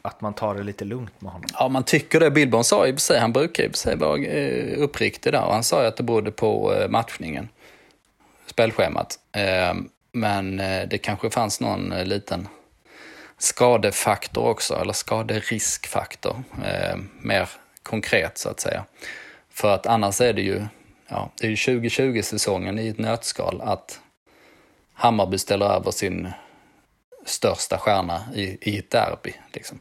Att 0.03 0.21
man 0.21 0.35
tar 0.35 0.55
det 0.55 0.63
lite 0.63 0.85
lugnt 0.85 1.21
med 1.21 1.33
honom. 1.33 1.49
Ja, 1.53 1.69
man 1.69 1.83
tycker 1.83 2.21
det. 2.21 2.31
Billborn 2.31 2.65
sa 2.65 2.87
i 2.87 2.97
sig, 2.97 3.21
han 3.21 3.33
brukar 3.33 3.65
i 3.65 3.73
sig 3.73 3.97
vara 3.97 4.19
eh, 4.19 4.79
uppriktig 4.83 5.33
där. 5.33 5.45
Och 5.45 5.53
han 5.53 5.65
sa 5.65 5.83
ju 5.83 5.89
att 5.89 5.97
det 5.97 6.03
berodde 6.03 6.31
på 6.31 6.75
eh, 6.75 6.89
matchningen, 6.89 7.49
spelschemat. 8.47 9.19
Eh, 9.33 9.75
men 10.13 10.57
det 10.57 10.99
kanske 11.03 11.31
fanns 11.31 11.61
någon 11.61 11.89
liten 12.05 12.49
skadefaktor 13.39 14.49
också, 14.49 14.75
eller 14.75 14.93
skaderiskfaktor, 14.93 16.43
eh, 16.65 16.97
mer 17.21 17.49
konkret 17.83 18.39
så 18.39 18.49
att 18.49 18.61
säga. 18.61 18.85
För 19.51 19.75
att 19.75 19.87
annars 19.87 20.21
är 20.21 20.33
det 20.33 20.43
ju, 20.43 20.67
ja, 21.09 21.31
det 21.41 21.47
är 21.47 21.51
ju 21.51 21.57
2020-säsongen 21.57 22.79
i 22.79 22.89
ett 22.89 22.99
nötskal 22.99 23.61
att 23.61 24.01
Hammarby 24.93 25.39
ställer 25.39 25.67
över 25.67 25.91
sin 25.91 26.29
största 27.25 27.79
stjärna 27.79 28.21
i, 28.35 28.71
i 28.71 28.79
ett 28.79 28.91
derby. 28.91 29.35
Liksom. 29.53 29.79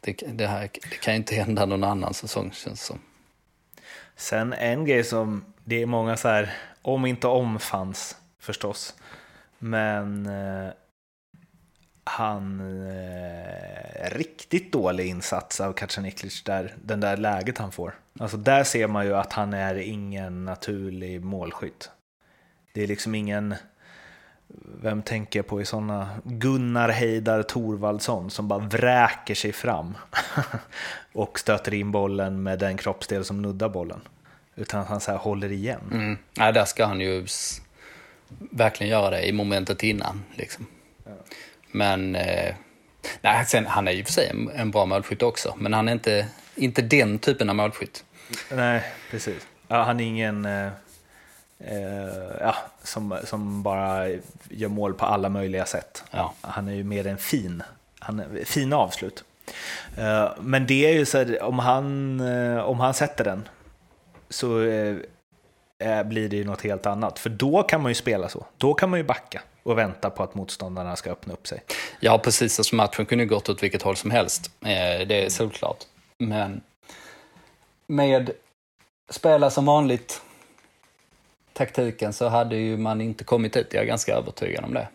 Det, 0.00 0.22
det, 0.26 0.46
här, 0.46 0.68
det 0.90 0.96
kan 1.00 1.14
ju 1.14 1.18
inte 1.18 1.34
hända 1.34 1.66
någon 1.66 1.84
annan 1.84 2.14
säsong 2.14 2.52
känns 2.52 2.82
som. 2.82 2.98
Sen 4.16 4.52
en 4.52 4.84
grej 4.84 5.04
som, 5.04 5.54
det 5.64 5.82
är 5.82 5.86
många 5.86 6.16
så 6.16 6.28
här, 6.28 6.54
om 6.82 7.06
inte 7.06 7.26
om 7.26 7.58
fanns 7.58 8.16
förstås. 8.40 8.94
Men 9.58 10.26
eh, 10.26 10.72
han 12.08 12.60
eh, 12.90 14.10
riktigt 14.10 14.72
dålig 14.72 15.06
insats 15.06 15.60
av 15.60 15.72
Kacaniklic, 15.72 16.42
där, 16.42 16.74
den 16.84 17.00
där 17.00 17.16
läget 17.16 17.58
han 17.58 17.72
får. 17.72 17.94
Alltså 18.20 18.36
där 18.36 18.64
ser 18.64 18.86
man 18.86 19.06
ju 19.06 19.16
att 19.16 19.32
han 19.32 19.54
är 19.54 19.74
ingen 19.74 20.44
naturlig 20.44 21.24
målskytt. 21.24 21.90
Det 22.72 22.82
är 22.82 22.86
liksom 22.86 23.14
ingen, 23.14 23.54
vem 24.82 25.02
tänker 25.02 25.38
jag 25.38 25.46
på 25.46 25.60
i 25.60 25.64
sådana, 25.64 26.08
Gunnar 26.24 26.88
Heidar 26.88 27.42
Thorvaldsson 27.42 28.30
som 28.30 28.48
bara 28.48 28.58
vräker 28.58 29.34
sig 29.34 29.52
fram 29.52 29.94
och 31.12 31.38
stöter 31.38 31.74
in 31.74 31.92
bollen 31.92 32.42
med 32.42 32.58
den 32.58 32.76
kroppsdel 32.76 33.24
som 33.24 33.42
nuddar 33.42 33.68
bollen. 33.68 34.00
Utan 34.54 34.80
att 34.80 34.88
han 34.88 35.00
så 35.00 35.10
här 35.10 35.18
håller 35.18 35.52
igen. 35.52 35.80
Mm. 35.92 36.18
Ja, 36.34 36.52
där 36.52 36.64
ska 36.64 36.86
han 36.86 37.00
ju 37.00 37.26
verkligen 38.50 38.90
göra 38.90 39.10
det 39.10 39.28
i 39.28 39.32
momentet 39.32 39.82
innan. 39.82 40.22
Liksom. 40.34 40.66
Ja. 41.04 41.12
Men 41.76 42.16
eh, 42.16 42.54
nej, 43.20 43.46
sen, 43.46 43.66
han 43.66 43.88
är 43.88 43.92
ju 43.92 44.04
för 44.04 44.12
sig 44.12 44.28
en, 44.28 44.50
en 44.54 44.70
bra 44.70 44.86
målskytt 44.86 45.22
också, 45.22 45.54
men 45.56 45.72
han 45.72 45.88
är 45.88 45.92
inte, 45.92 46.26
inte 46.54 46.82
den 46.82 47.18
typen 47.18 47.48
av 47.48 47.56
målskytt. 47.56 48.04
Nej, 48.50 48.82
precis. 49.10 49.46
Ja, 49.68 49.82
han 49.82 50.00
är 50.00 50.04
ingen 50.04 50.44
eh, 50.44 50.66
eh, 51.58 52.36
ja, 52.40 52.54
som, 52.82 53.18
som 53.24 53.62
bara 53.62 54.08
gör 54.48 54.68
mål 54.68 54.94
på 54.94 55.06
alla 55.06 55.28
möjliga 55.28 55.66
sätt. 55.66 56.04
Ja. 56.10 56.34
Han 56.40 56.68
är 56.68 56.74
ju 56.74 56.84
mer 56.84 57.06
en 57.06 57.18
fin, 57.18 57.62
han, 57.98 58.22
fina 58.44 58.76
avslut. 58.76 59.24
Eh, 59.96 60.30
men 60.40 60.66
det 60.66 60.86
är 60.86 60.92
ju 60.92 61.06
så 61.06 61.18
här, 61.18 61.42
om 61.42 61.58
han, 61.58 62.20
eh, 62.20 62.58
om 62.58 62.80
han 62.80 62.94
sätter 62.94 63.24
den 63.24 63.48
så 64.28 64.60
Eh, 65.78 66.02
blir 66.02 66.28
det 66.28 66.36
ju 66.36 66.44
något 66.44 66.62
helt 66.62 66.86
annat. 66.86 67.18
För 67.18 67.30
då 67.30 67.62
kan 67.62 67.82
man 67.82 67.90
ju 67.90 67.94
spela 67.94 68.28
så. 68.28 68.46
Då 68.56 68.74
kan 68.74 68.90
man 68.90 68.98
ju 68.98 69.04
backa 69.04 69.42
och 69.66 69.78
vänta 69.78 70.10
på 70.10 70.22
att 70.22 70.34
motståndarna 70.34 70.96
ska 70.96 71.10
öppna 71.10 71.32
upp 71.32 71.46
sig. 71.46 71.62
Ja, 72.00 72.18
precis. 72.18 72.58
Alltså 72.58 72.76
matchen 72.76 73.06
kunde 73.06 73.24
gått 73.24 73.48
åt 73.48 73.62
vilket 73.62 73.82
håll 73.82 73.96
som 73.96 74.10
helst. 74.10 74.50
Eh, 74.60 75.06
det 75.06 75.24
är 75.24 75.28
solklart. 75.28 75.84
Men 76.18 76.60
med 77.86 78.30
spela 79.10 79.50
som 79.50 79.66
vanligt 79.66 80.22
taktiken 81.52 82.12
så 82.12 82.28
hade 82.28 82.56
ju 82.56 82.76
man 82.76 83.00
inte 83.00 83.24
kommit 83.24 83.52
dit. 83.52 83.74
Jag 83.74 83.82
är 83.82 83.86
ganska 83.86 84.14
övertygad 84.14 84.64
om 84.64 84.74
det. 84.74 84.88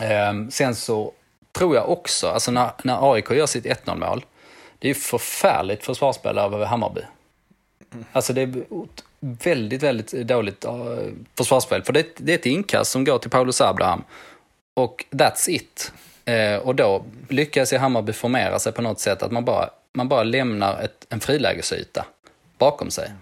Mm. 0.00 0.50
Sen 0.50 0.74
så 0.74 1.12
tror 1.52 1.76
jag 1.76 1.90
också, 1.90 2.28
alltså 2.28 2.50
när, 2.50 2.70
när 2.84 3.12
AIK 3.12 3.30
gör 3.30 3.46
sitt 3.46 3.64
1-0 3.64 3.96
mål, 3.96 4.24
det 4.78 4.88
är 4.88 4.88
ju 4.88 4.94
förfärligt 4.94 5.84
försvarsspel 5.84 6.38
över 6.38 6.66
Hammarby. 6.66 7.00
Alltså 8.12 8.32
det 8.32 8.40
är 8.40 8.64
väldigt, 9.20 9.82
väldigt 9.82 10.12
dåligt 10.12 10.64
uh, 10.64 11.12
försvarsspel. 11.36 11.82
För 11.82 11.92
det, 11.92 12.06
det, 12.16 12.32
är 12.32 12.38
ett 12.38 12.46
inkast 12.46 12.90
som 12.90 13.04
går 13.04 13.18
till 13.18 13.30
Paulus 13.30 13.60
Abraham 13.60 14.04
och 14.74 15.04
that's 15.10 15.50
it. 15.50 15.92
Uh, 16.28 16.56
och 16.56 16.74
då 16.74 17.04
lyckas 17.28 17.72
ju 17.72 17.76
Hammarby 17.76 18.12
formera 18.12 18.58
sig 18.58 18.72
på 18.72 18.82
något 18.82 19.00
sätt 19.00 19.22
att 19.22 19.32
man 19.32 19.44
bara, 19.44 19.70
man 19.92 20.08
bara 20.08 20.22
lämnar 20.22 20.82
ett, 20.82 21.06
en 21.08 21.20
frilägesyta 21.20 22.04
bakom 22.58 22.90
sig. 22.90 23.12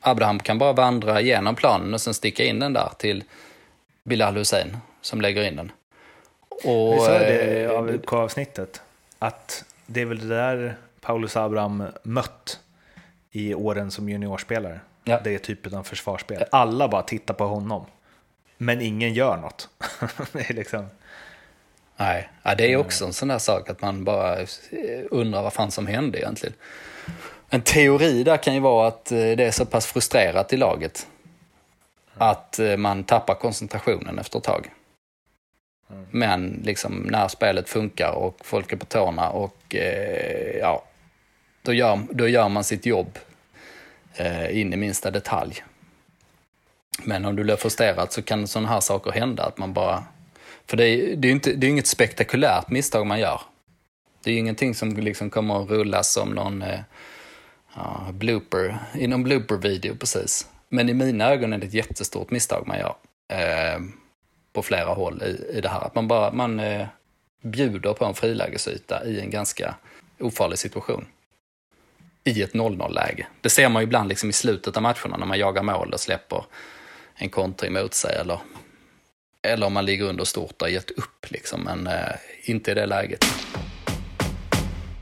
Abraham 0.00 0.38
kan 0.40 0.58
bara 0.58 0.72
vandra 0.72 1.20
igenom 1.20 1.54
planen 1.54 1.94
och 1.94 2.00
sen 2.00 2.14
sticka 2.14 2.44
in 2.44 2.58
den 2.58 2.72
där 2.72 2.90
till 2.98 3.24
Bilal 4.04 4.36
Hussein 4.36 4.76
som 5.00 5.20
lägger 5.20 5.42
in 5.42 5.56
den. 5.56 5.72
Och, 6.48 6.94
Vi 6.94 6.98
sa 6.98 7.18
det 7.18 7.64
eh, 7.64 7.70
av 7.70 8.00
avsnittet, 8.06 8.82
att 9.18 9.64
det 9.86 10.00
är 10.00 10.04
väl 10.04 10.28
det 10.28 10.34
där 10.34 10.76
Paulus 11.00 11.36
Abraham 11.36 11.84
mött 12.02 12.60
i 13.32 13.54
åren 13.54 13.90
som 13.90 14.08
juniorspelare. 14.08 14.80
Ja. 15.04 15.20
Det 15.24 15.34
är 15.34 15.38
typen 15.38 15.74
av 15.74 15.82
försvarsspel. 15.82 16.44
Alla 16.50 16.88
bara 16.88 17.02
tittar 17.02 17.34
på 17.34 17.44
honom. 17.44 17.86
Men 18.58 18.80
ingen 18.80 19.14
gör 19.14 19.36
något. 19.36 19.68
det 20.32 20.50
är 20.50 20.54
liksom... 20.54 20.86
Nej, 21.96 22.28
ja, 22.42 22.54
det 22.54 22.72
är 22.72 22.76
också 22.76 23.04
en 23.04 23.12
sån 23.12 23.28
där 23.28 23.38
sak 23.38 23.70
att 23.70 23.80
man 23.80 24.04
bara 24.04 24.40
eh, 24.40 24.46
undrar 25.10 25.42
vad 25.42 25.52
fan 25.52 25.70
som 25.70 25.86
hände 25.86 26.18
egentligen. 26.18 26.54
En 27.48 27.62
teori 27.62 28.22
där 28.22 28.36
kan 28.36 28.54
ju 28.54 28.60
vara 28.60 28.88
att 28.88 29.12
eh, 29.12 29.18
det 29.18 29.44
är 29.44 29.50
så 29.50 29.66
pass 29.66 29.86
frustrerat 29.86 30.52
i 30.52 30.56
laget 30.56 31.06
att 32.14 32.58
eh, 32.58 32.76
man 32.76 33.04
tappar 33.04 33.34
koncentrationen 33.34 34.18
efter 34.18 34.38
ett 34.38 34.44
tag. 34.44 34.70
Men 36.10 36.60
liksom 36.64 37.06
när 37.10 37.28
spelet 37.28 37.68
funkar 37.68 38.12
och 38.12 38.36
folk 38.40 38.72
är 38.72 38.76
på 38.76 38.86
tårna 38.86 39.30
och 39.30 39.74
eh, 39.74 40.58
ja, 40.58 40.84
då 41.62 41.72
gör, 41.72 42.00
då 42.10 42.28
gör 42.28 42.48
man 42.48 42.64
sitt 42.64 42.86
jobb 42.86 43.18
eh, 44.14 44.60
in 44.60 44.72
i 44.72 44.76
minsta 44.76 45.10
detalj. 45.10 45.64
Men 47.04 47.24
om 47.24 47.36
du 47.36 47.44
blir 47.44 47.56
frustrerad 47.56 48.12
så 48.12 48.22
kan 48.22 48.48
sådana 48.48 48.68
här 48.68 48.80
saker 48.80 49.12
hända, 49.12 49.44
att 49.44 49.58
man 49.58 49.72
bara... 49.72 50.04
För 50.66 50.76
det 50.76 50.84
är, 50.84 51.24
ju 51.24 51.30
inte, 51.30 51.52
det 51.52 51.66
är 51.66 51.70
inget 51.70 51.86
spektakulärt 51.86 52.70
misstag 52.70 53.06
man 53.06 53.20
gör. 53.20 53.40
Det 54.24 54.30
är 54.30 54.34
ju 54.34 54.40
ingenting 54.40 54.74
som 54.74 54.96
liksom 54.96 55.30
kommer 55.30 55.62
att 55.62 55.70
rullas 55.70 56.12
som 56.12 56.30
någon 56.30 56.62
eh, 56.62 56.80
ja, 57.74 58.08
blooper, 58.12 58.78
i 58.94 59.06
någon 59.06 59.22
blooper-video 59.22 59.96
precis. 59.96 60.46
Men 60.68 60.88
i 60.88 60.94
mina 60.94 61.30
ögon 61.30 61.52
är 61.52 61.58
det 61.58 61.66
ett 61.66 61.74
jättestort 61.74 62.30
misstag 62.30 62.66
man 62.66 62.78
gör. 62.78 62.94
Eh, 63.28 63.80
på 64.52 64.62
flera 64.62 64.94
håll 64.94 65.22
i, 65.22 65.58
i 65.58 65.60
det 65.60 65.68
här. 65.68 65.80
Att 65.80 65.94
man 65.94 66.08
bara 66.08 66.32
man, 66.32 66.60
eh, 66.60 66.86
bjuder 67.42 67.92
på 67.92 68.04
en 68.04 68.14
frilägesyta 68.14 69.04
i 69.04 69.20
en 69.20 69.30
ganska 69.30 69.74
ofarlig 70.20 70.58
situation. 70.58 71.06
I 72.24 72.42
ett 72.42 72.52
0-0-läge. 72.52 73.26
Det 73.40 73.50
ser 73.50 73.68
man 73.68 73.82
ju 73.82 73.84
ibland 73.84 74.08
liksom 74.08 74.30
i 74.30 74.32
slutet 74.32 74.76
av 74.76 74.82
matcherna 74.82 75.16
när 75.18 75.26
man 75.26 75.38
jagar 75.38 75.62
mål 75.62 75.92
och 75.92 76.00
släpper 76.00 76.44
en 77.14 77.28
kontring 77.28 77.72
mot 77.72 77.94
sig. 77.94 78.16
Eller, 78.16 78.38
eller 79.42 79.66
om 79.66 79.72
man 79.72 79.84
ligger 79.84 80.04
under 80.04 80.24
stort 80.24 80.62
och 80.62 80.68
har 80.68 80.72
gett 80.72 80.90
upp, 80.90 81.30
liksom, 81.30 81.60
men 81.60 81.86
eh, 81.86 82.14
inte 82.44 82.70
i 82.70 82.74
det 82.74 82.86
läget. 82.86 83.24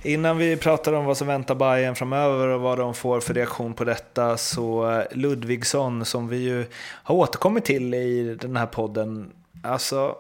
Innan 0.03 0.39
vi 0.39 0.57
pratar 0.57 0.93
om 0.93 1.05
vad 1.05 1.17
som 1.17 1.27
väntar 1.27 1.55
Bayern 1.55 1.95
framöver 1.95 2.49
och 2.49 2.61
vad 2.61 2.79
de 2.79 2.95
får 2.95 3.21
för 3.21 3.35
reaktion 3.35 3.75
på 3.75 3.85
detta 3.85 4.37
så 4.37 4.91
eh, 4.91 5.05
Ludvigsson 5.11 6.05
som 6.05 6.29
vi 6.29 6.37
ju 6.37 6.67
har 6.83 7.15
återkommit 7.15 7.65
till 7.65 7.95
i 7.95 8.37
den 8.41 8.57
här 8.57 8.67
podden. 8.67 9.33
Alltså, 9.63 10.17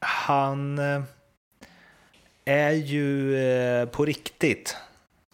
han 0.00 0.78
eh, 0.78 1.02
är 2.44 2.72
ju 2.72 3.36
eh, 3.36 3.88
på 3.88 4.04
riktigt. 4.04 4.76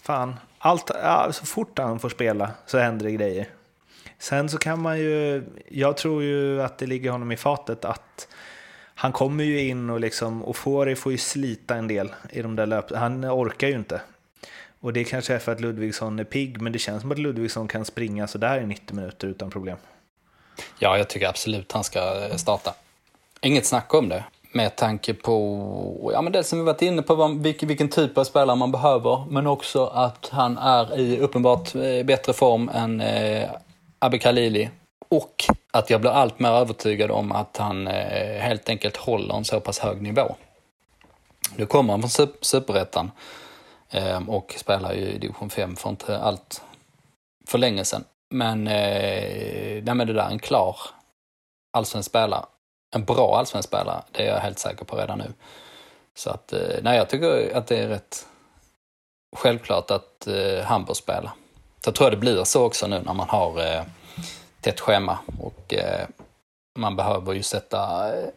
Fan, 0.02 0.36
allt, 0.64 0.90
ja, 0.94 1.32
så 1.32 1.46
fort 1.46 1.78
han 1.78 2.00
får 2.00 2.08
spela 2.08 2.50
så 2.66 2.78
händer 2.78 3.06
det 3.06 3.12
grejer. 3.12 3.48
Sen 4.18 4.48
så 4.48 4.58
kan 4.58 4.82
man 4.82 4.98
ju, 4.98 5.44
jag 5.68 5.96
tror 5.96 6.22
ju 6.22 6.62
att 6.62 6.78
det 6.78 6.86
ligger 6.86 7.10
honom 7.10 7.32
i 7.32 7.36
fatet 7.36 7.84
att 7.84 8.28
han 8.94 9.12
kommer 9.12 9.44
ju 9.44 9.60
in 9.60 9.90
och 9.90 10.00
liksom, 10.00 10.42
och 10.42 10.56
får, 10.56 10.94
får 10.94 11.12
ju 11.12 11.18
slita 11.18 11.74
en 11.74 11.88
del 11.88 12.12
i 12.30 12.42
de 12.42 12.56
där 12.56 12.66
löp. 12.66 12.92
Han 12.92 13.24
orkar 13.24 13.68
ju 13.68 13.74
inte. 13.74 14.00
Och 14.80 14.92
det 14.92 15.04
kanske 15.04 15.34
är 15.34 15.38
för 15.38 15.52
att 15.52 15.60
Ludvigsson 15.60 16.18
är 16.18 16.24
pigg, 16.24 16.60
men 16.60 16.72
det 16.72 16.78
känns 16.78 17.00
som 17.00 17.12
att 17.12 17.18
Ludvigsson 17.18 17.68
kan 17.68 17.84
springa 17.84 18.26
sådär 18.26 18.60
i 18.60 18.66
90 18.66 18.96
minuter 18.96 19.28
utan 19.28 19.50
problem. 19.50 19.76
Ja, 20.78 20.98
jag 20.98 21.08
tycker 21.08 21.28
absolut 21.28 21.72
han 21.72 21.84
ska 21.84 22.28
eh, 22.28 22.36
starta. 22.36 22.74
Inget 23.40 23.66
snack 23.66 23.94
om 23.94 24.08
det. 24.08 24.24
Med 24.54 24.76
tanke 24.76 25.14
på, 25.14 26.10
ja 26.14 26.22
men 26.22 26.32
det 26.32 26.44
som 26.44 26.58
vi 26.58 26.64
varit 26.64 26.82
inne 26.82 27.02
på, 27.02 27.26
vilken, 27.28 27.68
vilken 27.68 27.88
typ 27.88 28.18
av 28.18 28.24
spelare 28.24 28.56
man 28.56 28.72
behöver, 28.72 29.24
men 29.28 29.46
också 29.46 29.86
att 29.86 30.28
han 30.32 30.58
är 30.58 30.98
i 30.98 31.18
uppenbart 31.18 31.74
eh, 31.74 32.04
bättre 32.04 32.32
form 32.32 32.70
än 32.74 33.00
eh, 33.00 33.50
Abbe 33.98 34.18
Khalili. 34.18 34.70
Och 35.08 35.44
att 35.72 35.90
jag 35.90 36.00
blir 36.00 36.10
allt 36.10 36.38
mer 36.38 36.50
övertygad 36.50 37.10
om 37.10 37.32
att 37.32 37.56
han 37.56 37.86
eh, 37.86 38.40
helt 38.40 38.68
enkelt 38.68 38.96
håller 38.96 39.34
en 39.34 39.44
så 39.44 39.60
pass 39.60 39.78
hög 39.78 40.02
nivå. 40.02 40.36
Nu 41.56 41.66
kommer 41.66 41.92
han 41.92 42.02
från 42.02 42.28
Superettan 42.40 43.10
eh, 43.90 44.28
och 44.28 44.54
spelar 44.56 44.92
ju 44.92 45.00
i 45.00 45.18
division 45.18 45.50
5 45.50 45.76
för 45.76 45.90
inte 45.90 46.18
allt 46.18 46.62
för 47.46 47.58
länge 47.58 47.84
sedan. 47.84 48.04
Men, 48.30 48.66
eh, 48.66 49.82
nej, 49.82 49.94
men 49.94 50.06
det 50.06 50.12
där, 50.12 50.26
är 50.26 50.30
en 50.30 50.38
klar 50.38 50.76
allsvensk 51.72 52.08
spelare. 52.08 52.44
En 52.94 53.04
bra 53.04 53.38
allsvensk 53.38 53.68
spelare, 53.68 54.02
det 54.12 54.26
är 54.26 54.34
jag 54.34 54.40
helt 54.40 54.58
säker 54.58 54.84
på 54.84 54.96
redan 54.96 55.18
nu. 55.18 55.32
Så 56.14 56.30
att, 56.30 56.52
eh, 56.52 56.78
nej, 56.82 56.96
jag 56.96 57.08
tycker 57.08 57.56
att 57.56 57.66
det 57.66 57.78
är 57.78 57.88
rätt 57.88 58.26
självklart 59.36 59.90
att 59.90 60.26
eh, 60.26 60.64
han 60.64 60.84
bör 60.84 60.94
spela. 60.94 61.32
Så 61.80 61.88
jag 61.88 61.94
tror 61.94 62.10
det 62.10 62.16
blir 62.16 62.44
så 62.44 62.64
också 62.64 62.86
nu 62.86 63.02
när 63.04 63.14
man 63.14 63.28
har 63.28 63.60
eh, 63.60 63.82
tätt 64.60 64.80
schema 64.80 65.18
och 65.40 65.74
eh, 65.74 66.06
man 66.78 66.96
behöver 66.96 67.32
ju 67.32 67.42
sätta 67.42 68.12
eh, 68.16 68.28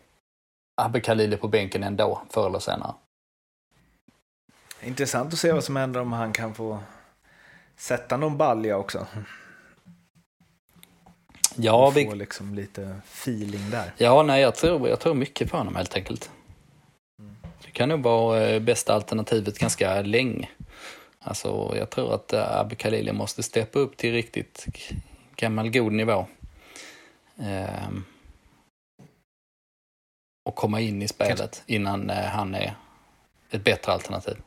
Abbe 0.81 0.99
Khalili 0.99 1.37
på 1.37 1.47
bänken 1.47 1.83
ändå, 1.83 2.21
förr 2.29 2.47
eller 2.47 2.59
senare. 2.59 2.93
Intressant 4.81 5.33
att 5.33 5.39
se 5.39 5.51
vad 5.51 5.63
som 5.63 5.75
händer 5.75 6.01
om 6.01 6.13
han 6.13 6.33
kan 6.33 6.55
få 6.55 6.79
sätta 7.77 8.17
någon 8.17 8.37
balja 8.37 8.77
också. 8.77 9.07
Ja, 11.55 11.89
vi... 11.89 12.05
Få 12.05 12.15
liksom 12.15 12.55
lite 12.55 12.95
feeling 13.05 13.69
där. 13.71 13.93
Ja, 13.97 14.23
nej, 14.23 14.41
jag 14.41 14.55
tror, 14.55 14.89
jag 14.89 14.99
tror 14.99 15.13
mycket 15.13 15.51
på 15.51 15.57
honom 15.57 15.75
helt 15.75 15.95
enkelt. 15.95 16.29
Det 17.65 17.71
kan 17.71 17.89
nog 17.89 18.03
vara 18.03 18.47
eh, 18.47 18.59
bästa 18.59 18.93
alternativet 18.93 19.59
ganska 19.59 20.01
länge. 20.01 20.49
Alltså, 21.19 21.73
jag 21.77 21.89
tror 21.89 22.15
att 22.15 22.33
eh, 22.33 22.59
Abbe 22.59 22.75
Khalili 22.75 23.11
måste 23.11 23.43
steppa 23.43 23.79
upp 23.79 23.97
till 23.97 24.13
riktigt 24.13 24.65
gammal 25.35 25.69
god 25.69 25.93
nivå. 25.93 26.25
Ehm, 27.39 28.03
och 30.45 30.55
komma 30.55 30.79
in 30.79 31.01
i 31.01 31.07
spelet 31.07 31.63
innan 31.65 32.09
eh, 32.09 32.25
han 32.25 32.55
är 32.55 32.75
ett 33.51 33.63
bättre 33.63 33.91
alternativ. 33.91 34.37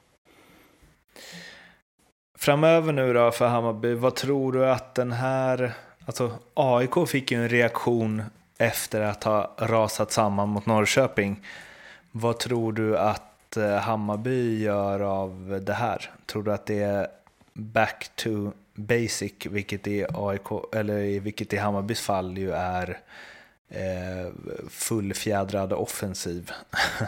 Framöver 2.39 2.93
nu 2.93 3.13
då 3.13 3.31
för 3.31 3.47
Hammarby, 3.47 3.95
vad 3.95 4.15
tror 4.15 4.53
du 4.53 4.71
att 4.71 4.95
den 4.95 5.13
här, 5.13 5.73
alltså 6.09 6.39
AIK 6.55 7.09
fick 7.09 7.31
ju 7.31 7.43
en 7.43 7.49
reaktion 7.49 8.23
efter 8.59 9.01
att 9.01 9.25
ha 9.25 9.55
rasat 9.59 10.13
samman 10.13 10.49
mot 10.49 10.67
Norrköping. 10.67 11.47
Vad 12.13 12.39
tror 12.39 12.73
du 12.73 12.99
att 12.99 13.57
eh, 13.57 13.77
Hammarby 13.77 14.63
gör 14.63 15.01
av 15.01 15.61
det 15.67 15.73
här? 15.73 16.11
Tror 16.27 16.43
du 16.43 16.53
att 16.53 16.67
det 16.67 16.83
är 16.83 17.09
back 17.53 18.11
to 18.15 18.53
basic, 18.75 19.33
vilket 19.47 19.87
i, 19.87 20.07
AIK, 20.15 20.75
eller 20.75 21.21
vilket 21.21 21.53
i 21.53 21.57
Hammarbys 21.57 22.01
fall 22.01 22.39
ju 22.39 22.53
är 22.53 22.99
eh, 23.69 24.33
fullfjädrad 24.71 25.73
offensiv. 25.73 26.51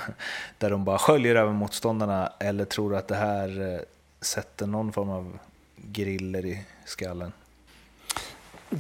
där 0.59 0.71
de 0.71 0.85
bara 0.85 0.99
sköljer 0.99 1.35
över 1.35 1.53
motståndarna, 1.53 2.33
eller 2.41 2.65
tror 2.65 2.91
du 2.91 2.97
att 2.97 3.09
det 3.09 3.17
här 3.17 3.75
eh, 3.75 3.81
sätter 4.21 4.67
någon 4.67 4.93
form 4.93 5.11
av 5.11 5.39
griller 5.77 6.47
i 6.47 6.65
skallen? 6.85 7.33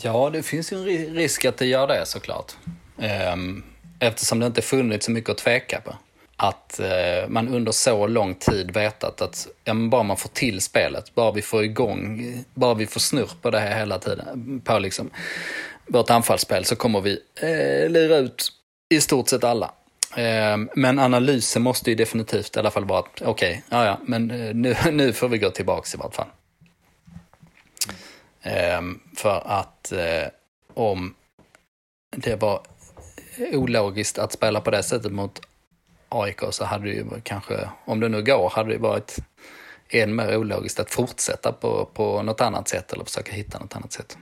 Ja, 0.02 0.30
det 0.30 0.42
finns 0.42 0.72
ju 0.72 0.76
en 0.76 1.14
risk 1.14 1.44
att 1.44 1.56
det 1.56 1.66
gör 1.66 1.86
det 1.86 2.06
såklart. 2.06 2.52
Ehm, 2.98 3.62
eftersom 3.98 4.38
det 4.38 4.46
inte 4.46 4.62
funnits 4.62 5.06
så 5.06 5.12
mycket 5.12 5.30
att 5.30 5.38
tveka 5.38 5.80
på 5.80 5.94
att 6.36 6.80
eh, 6.80 7.28
man 7.28 7.48
under 7.48 7.72
så 7.72 8.06
lång 8.06 8.34
tid 8.34 8.70
vetat 8.70 9.20
att 9.20 9.48
ja, 9.64 9.74
bara 9.74 10.02
man 10.02 10.16
får 10.16 10.28
till 10.28 10.60
spelet, 10.60 11.14
bara 11.14 11.32
vi 11.32 11.42
får 11.42 11.64
igång, 11.64 12.34
bara 12.54 12.74
vi 12.74 12.86
får 12.86 13.00
snurr 13.00 13.30
på 13.42 13.50
det 13.50 13.58
här 13.58 13.78
hela 13.78 13.98
tiden, 13.98 14.60
på 14.64 14.78
liksom 14.78 15.10
vårt 15.86 16.10
anfallsspel 16.10 16.64
så 16.64 16.76
kommer 16.76 17.00
vi 17.00 17.18
eh, 17.40 17.90
lira 17.90 18.16
ut 18.16 18.48
i 18.94 19.00
stort 19.00 19.28
sett 19.28 19.44
alla. 19.44 19.72
Eh, 20.16 20.56
men 20.74 20.98
analysen 20.98 21.62
måste 21.62 21.90
ju 21.90 21.96
definitivt 21.96 22.56
i 22.56 22.58
alla 22.58 22.70
fall 22.70 22.84
vara 22.84 22.98
att 22.98 23.22
okej, 23.22 23.30
okay, 23.30 23.60
ja 23.68 23.84
ja, 23.84 23.98
men 24.04 24.30
eh, 24.30 24.54
nu, 24.54 24.76
nu 24.92 25.12
får 25.12 25.28
vi 25.28 25.38
gå 25.38 25.50
tillbaka 25.50 25.88
i 25.94 25.98
vart 25.98 26.14
fall. 26.14 26.28
Ehm, 28.42 29.00
för 29.16 29.42
att 29.46 29.92
eh, 29.92 30.28
om 30.74 31.14
det 32.16 32.36
var 32.36 32.60
ologiskt 33.52 34.18
att 34.18 34.32
spela 34.32 34.60
på 34.60 34.70
det 34.70 34.82
sättet 34.82 35.12
mot 35.12 35.40
AIK 36.08 36.40
så 36.50 36.64
hade 36.64 36.84
det 36.84 36.94
ju 36.94 37.04
kanske, 37.22 37.68
om 37.84 38.00
det 38.00 38.08
nu 38.08 38.22
går, 38.22 38.50
hade 38.50 38.72
det 38.72 38.78
varit 38.78 39.16
än 39.88 40.14
mer 40.14 40.36
ologiskt 40.36 40.80
att 40.80 40.90
fortsätta 40.90 41.52
på, 41.52 41.88
på 41.94 42.22
något 42.22 42.40
annat 42.40 42.68
sätt 42.68 42.92
eller 42.92 43.04
försöka 43.04 43.32
hitta 43.32 43.58
något 43.58 43.76
annat 43.76 43.92
sätt. 43.92 44.18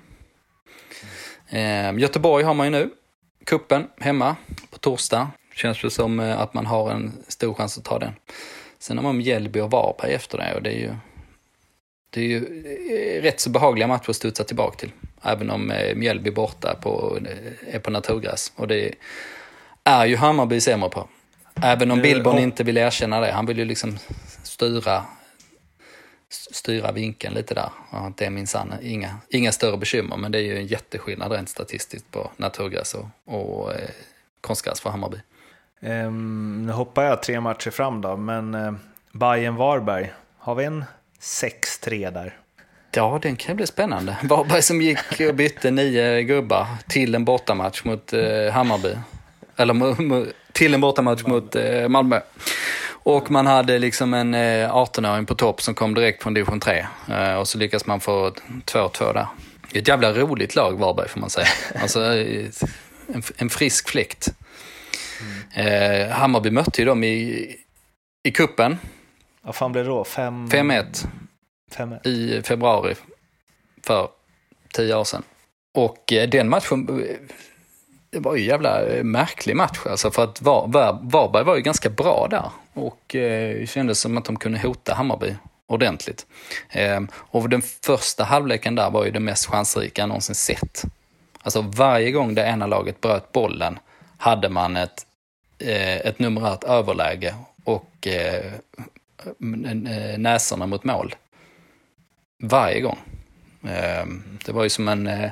Mm. 1.48 1.98
Göteborg 1.98 2.44
har 2.44 2.54
man 2.54 2.66
ju 2.66 2.70
nu, 2.70 2.90
kuppen 3.44 3.87
hemma 3.98 4.37
på 4.70 4.78
torsdag. 4.78 5.31
Känns 5.54 5.83
det 5.83 5.90
som 5.90 6.20
eh, 6.20 6.40
att 6.40 6.54
man 6.54 6.66
har 6.66 6.90
en 6.90 7.12
stor 7.28 7.54
chans 7.54 7.78
att 7.78 7.85
ta 7.85 7.98
den. 7.98 8.12
Sen 8.78 8.98
har 8.98 9.04
man 9.04 9.16
Mjällby 9.16 9.61
och 9.61 9.70
Varberg 9.70 10.14
efter 10.14 10.38
det 10.38 10.54
och 10.54 10.62
det 10.62 10.70
är 10.70 10.78
ju 10.78 10.94
det 12.11 12.21
är 12.21 12.25
ju 12.25 12.37
eh, 12.37 13.23
rätt 13.23 13.40
så 13.40 13.51
behagliga 13.51 13.87
matcher 13.87 14.11
att 14.11 14.16
studsa 14.16 14.44
tillbaka 14.44 14.77
till. 14.77 14.90
Även 15.23 15.51
om 15.51 15.71
eh, 15.71 15.94
Mjällby 15.94 16.31
borta 16.31 16.75
på, 16.75 17.18
är 17.71 17.79
på 17.79 17.90
naturgräs. 17.90 18.53
Och 18.57 18.68
det 18.68 18.94
är 19.85 20.07
ju 20.07 20.16
Hammarby 20.16 20.61
sämre 20.61 20.88
på. 20.88 21.09
Även 21.62 21.90
om 21.90 22.01
Billborn 22.01 22.38
inte 22.38 22.64
vill 22.64 22.79
erkänna 22.79 23.21
det. 23.21 23.33
Han 23.33 23.47
vill 23.47 23.59
ju 23.59 23.64
liksom 23.64 23.99
styra, 24.42 25.05
styra 26.31 26.92
vinkeln 26.92 27.35
lite 27.35 27.55
där. 27.55 27.71
Det 28.16 28.27
är 28.27 28.31
minsann 28.31 28.75
inga, 28.83 29.16
inga 29.29 29.53
större 29.53 29.77
bekymmer, 29.77 30.16
men 30.16 30.33
det 30.33 30.38
är 30.38 30.42
ju 30.42 30.57
en 30.57 30.66
jätteskillnad 30.66 31.33
rent 31.33 31.49
statistiskt 31.49 32.11
på 32.11 32.31
naturgräs 32.37 32.94
och, 32.94 33.07
och 33.25 33.73
eh, 33.73 33.90
konstgräs 34.40 34.81
för 34.81 34.90
Hammarby. 34.90 35.18
Um, 35.81 36.66
nu 36.66 36.73
hoppar 36.73 37.03
jag 37.03 37.23
tre 37.23 37.40
matcher 37.40 37.71
fram 37.71 38.01
då, 38.01 38.16
men 38.16 38.55
uh, 38.55 38.73
bayern 39.12 39.57
varberg 39.57 40.12
har 40.38 40.55
vi 40.55 40.64
en 40.64 40.85
6-3 41.20 42.11
där? 42.11 42.37
Ja, 42.90 43.18
den 43.22 43.37
kan 43.37 43.57
bli 43.57 43.66
spännande. 43.66 44.16
Varberg 44.24 44.62
som 44.62 44.83
gick 44.83 45.20
och 45.28 45.35
bytte 45.35 45.70
nio 45.70 46.22
gubbar 46.22 46.66
till 46.88 47.14
en 47.14 47.24
bortamatch 47.24 47.85
mot 47.85 48.12
uh, 48.12 48.50
Hammarby. 48.50 48.94
Eller 49.57 50.33
till 50.52 50.74
en 50.74 50.81
bortamatch 50.81 51.22
mot 51.22 51.57
uh, 51.57 51.88
Malmö. 51.88 52.20
Och 52.90 53.31
man 53.31 53.46
hade 53.46 53.78
liksom 53.78 54.14
en 54.14 54.35
18-åring 54.35 55.26
på 55.26 55.35
topp 55.35 55.62
som 55.62 55.74
kom 55.74 55.94
direkt 55.94 56.22
från 56.22 56.35
division 56.35 56.61
3. 56.61 56.87
Och 57.38 57.48
så 57.48 57.59
lyckas 57.59 57.87
man 57.87 58.00
få 58.00 58.31
2-2 58.66 59.14
där. 59.14 59.26
Ett 59.72 59.88
jävla 59.88 60.12
roligt 60.12 60.54
lag 60.54 60.78
Varberg 60.78 61.09
får 61.09 61.20
man 61.20 61.31
säga. 61.31 61.46
Alltså 61.83 62.00
en, 62.00 63.22
en 63.37 63.50
frisk 63.50 63.88
fläkt. 63.88 64.28
Mm. 65.54 65.66
Eh, 65.66 66.09
Hammarby 66.11 66.50
mötte 66.50 66.81
ju 66.81 66.85
dem 66.85 67.04
i, 67.04 67.57
i 68.22 68.31
kuppen. 68.31 68.78
Vad 69.42 69.55
fan 69.55 69.72
blev 69.72 69.85
det 69.85 69.90
då? 69.90 70.03
5-1 70.03 71.07
i 72.05 72.42
februari 72.42 72.94
för 73.83 74.09
tio 74.72 74.96
år 74.96 75.05
sedan. 75.05 75.22
Och 75.74 76.12
eh, 76.12 76.29
den 76.29 76.48
matchen, 76.48 76.87
det 78.11 78.18
var 78.18 78.37
ju 78.37 78.42
en 78.42 78.48
jävla 78.48 78.81
märklig 79.03 79.57
match 79.57 79.79
alltså 79.87 80.11
för 80.11 80.24
att 80.24 80.42
Var, 80.42 80.66
Var, 80.68 80.98
Varberg 81.03 81.44
var 81.44 81.57
ju 81.57 81.62
ganska 81.62 81.90
bra 81.90 82.27
där 82.31 82.51
och 82.72 83.14
eh, 83.14 83.66
kändes 83.66 84.01
som 84.01 84.18
att 84.18 84.24
de 84.24 84.37
kunde 84.37 84.59
hota 84.59 84.94
Hammarby 84.94 85.35
ordentligt. 85.66 86.27
Eh, 86.70 87.01
och 87.12 87.48
den 87.48 87.62
första 87.62 88.24
halvleken 88.24 88.74
där 88.74 88.90
var 88.90 89.05
ju 89.05 89.11
det 89.11 89.20
mest 89.20 89.46
chansrika 89.46 90.03
jag 90.03 90.09
någonsin 90.09 90.35
sett. 90.35 90.85
Alltså 91.42 91.61
varje 91.61 92.11
gång 92.11 92.35
det 92.35 92.42
ena 92.42 92.66
laget 92.66 93.01
bröt 93.01 93.33
bollen 93.33 93.79
hade 94.18 94.48
man 94.48 94.77
ett, 94.77 95.07
eh, 95.59 95.96
ett 95.96 96.18
numerärt 96.18 96.64
överläge 96.64 97.35
och 97.64 98.07
eh, 98.07 98.53
näsorna 100.18 100.66
mot 100.66 100.85
mål. 100.85 101.14
Varje 102.42 102.81
gång. 102.81 102.98
Eh, 103.64 104.07
det 104.46 104.52
var 104.52 104.62
ju 104.62 104.68
som 104.68 104.88
en, 104.88 105.07
eh, 105.07 105.31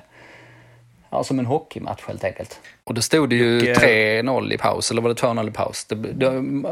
ja, 1.11 1.25
som 1.25 1.38
en 1.38 1.46
hockeymatch 1.46 2.03
helt 2.07 2.25
enkelt. 2.25 2.61
Och 2.85 2.94
då 2.94 3.03
stod 3.03 3.31
det 3.31 3.37
ju 3.37 3.61
3-0 3.61 4.53
i 4.53 4.59
paus, 4.59 4.90
eller 4.90 5.03
var 5.03 5.09
det 5.09 5.14
2-0 5.14 5.49
i 5.49 5.51
paus? 5.51 5.85
Det, 5.85 5.94
det, 5.94 6.27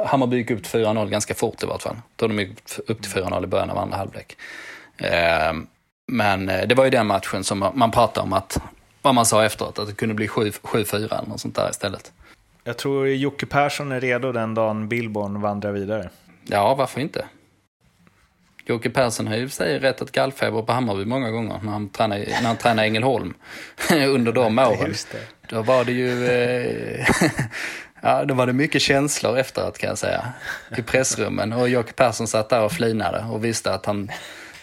Hammarby 0.07 0.37
gick 0.37 0.50
upp 0.50 0.62
till 0.64 0.81
4-0 0.81 1.09
ganska 1.09 1.35
fort 1.35 1.62
i 1.62 1.66
vart 1.66 1.83
fall. 1.83 1.96
Då 2.16 2.27
de 2.27 2.38
gick 2.38 2.79
upp 2.87 3.03
till 3.03 3.12
4-0 3.12 3.44
i 3.44 3.46
början 3.46 3.70
av 3.70 3.79
andra 3.79 3.96
halvlek. 3.96 4.37
Eh, 4.96 5.53
men 6.07 6.48
eh, 6.48 6.66
det 6.66 6.74
var 6.74 6.85
ju 6.85 6.90
den 6.90 7.07
matchen 7.07 7.44
som 7.44 7.70
man 7.74 7.90
pratade 7.90 8.24
om 8.24 8.33
att 8.33 8.59
vad 9.03 9.14
man 9.14 9.27
sa 9.27 9.44
efteråt, 9.44 9.79
att 9.79 9.88
det 9.88 9.94
kunde 9.94 10.14
bli 10.14 10.27
7-4 10.27 10.96
eller 10.96 11.29
något 11.29 11.40
sånt 11.40 11.57
där 11.57 11.70
istället. 11.70 12.12
Jag 12.64 12.79
tror 12.79 13.09
Jocke 13.09 13.46
Persson 13.46 13.92
är 13.92 14.00
redo 14.00 14.33
den 14.33 14.55
dagen 14.55 14.88
Billborn 14.88 15.40
vandrar 15.40 15.72
vidare. 15.72 16.11
Ja, 16.46 16.74
varför 16.74 17.00
inte? 17.00 17.24
Jocke 18.66 18.90
Persson 18.90 19.26
har 19.26 19.37
ju 19.37 19.48
sig 19.48 19.78
rättat 19.78 20.12
gallfeber 20.12 20.62
på 20.62 20.72
Hammarby 20.72 21.04
många 21.04 21.30
gånger 21.30 21.61
när 21.62 21.72
han 21.72 21.88
tränade, 21.88 22.24
när 22.24 22.48
han 22.48 22.57
tränade 22.57 22.88
Ängelholm 22.88 23.35
under 23.90 24.33
de 24.33 24.59
åren. 24.59 24.94
Då 25.48 25.62
var 25.62 25.85
det 25.85 25.92
ju... 25.92 26.26
Eh, 26.26 27.07
ja, 28.02 28.24
då 28.24 28.35
var 28.35 28.46
det 28.46 28.52
mycket 28.52 28.83
känslor 28.83 29.38
efteråt 29.38 29.78
kan 29.78 29.88
jag 29.88 29.98
säga. 29.98 30.33
I 30.76 30.83
pressrummen. 30.83 31.52
Och 31.52 31.68
Jocke 31.68 31.92
Persson 31.92 32.26
satt 32.26 32.48
där 32.48 32.62
och 32.62 32.72
flinade 32.72 33.24
och 33.30 33.44
visste 33.44 33.74
att 33.74 33.87
han 33.87 34.11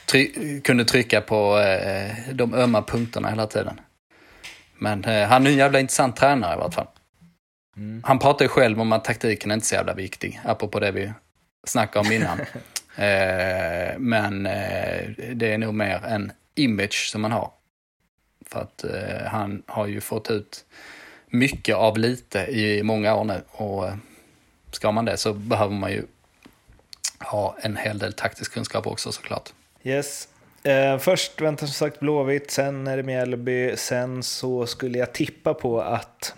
try 0.06 0.62
kunde 0.62 0.86
trycka 0.86 1.22
på 1.22 1.60
eh, 1.60 2.34
de 2.34 2.54
ömma 2.54 2.82
punkterna 2.82 3.30
hela 3.30 3.48
tiden. 3.48 3.80
Men 4.78 5.04
eh, 5.04 5.28
han 5.28 5.48
är 5.48 5.52
en 5.52 5.58
jävla 5.58 5.80
intressant 5.80 6.16
tränare 6.16 6.56
i 6.56 6.58
vart 6.58 6.74
fall. 6.74 6.88
Mm. 7.78 8.04
Han 8.06 8.20
pratar 8.20 8.46
ju 8.46 8.50
själv 8.50 8.82
om 8.82 8.92
att 8.92 9.04
taktiken 9.04 9.52
är 9.52 9.56
inte 9.56 9.66
är 9.66 9.68
så 9.68 9.76
jävla 9.76 9.94
viktig, 9.94 10.42
apropå 10.46 10.80
det 10.80 10.92
vi 10.92 11.12
snackade 11.68 12.08
om 12.08 12.14
innan. 12.14 12.40
eh, 12.96 13.98
men 13.98 14.46
eh, 14.46 15.10
det 15.34 15.54
är 15.54 15.58
nog 15.58 15.74
mer 15.74 16.06
en 16.06 16.32
image 16.56 17.10
som 17.12 17.22
man 17.22 17.32
har. 17.32 17.52
För 18.46 18.60
att 18.60 18.84
eh, 18.84 19.28
han 19.28 19.64
har 19.68 19.88
ju 19.88 20.02
fått 20.02 20.32
ut 20.32 20.66
mycket 21.28 21.76
av 21.76 21.98
lite 21.98 22.40
i 22.40 22.84
många 22.84 23.16
år 23.16 23.24
nu. 23.24 23.42
Och 23.52 23.88
eh, 23.88 23.96
ska 24.72 24.92
man 24.92 25.06
det 25.06 25.18
så 25.18 25.34
behöver 25.34 25.74
man 25.74 25.92
ju 25.92 26.04
ha 27.20 27.58
en 27.62 27.78
hel 27.78 28.00
del 28.00 28.14
taktisk 28.14 28.54
kunskap 28.54 28.88
också 28.88 29.12
såklart. 29.12 29.50
Yes, 29.84 30.28
Eh, 30.64 30.98
först 30.98 31.42
väntar 31.42 31.68
som 31.68 31.74
sagt 31.74 32.00
Blåvitt, 32.00 32.52
sen 32.52 32.88
är 32.88 32.98
det 32.98 33.04
Mjällby, 33.04 33.78
sen 33.78 34.24
så 34.24 34.66
skulle 34.68 34.98
jag 34.98 35.14
tippa 35.14 35.54
på 35.54 35.82
att 35.82 36.36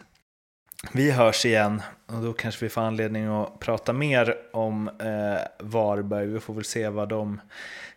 vi 0.91 1.12
hörs 1.12 1.45
igen 1.45 1.81
och 2.13 2.21
då 2.21 2.34
kanske 2.34 2.65
vi 2.65 2.69
får 2.69 2.82
anledning 2.82 3.26
att 3.26 3.60
prata 3.60 3.93
mer 3.93 4.38
om 4.52 4.88
eh, 4.88 5.41
Varberg. 5.60 6.26
Vi 6.26 6.39
får 6.39 6.54
väl 6.54 6.63
se 6.63 6.89
vad 6.89 7.10
de 7.10 7.41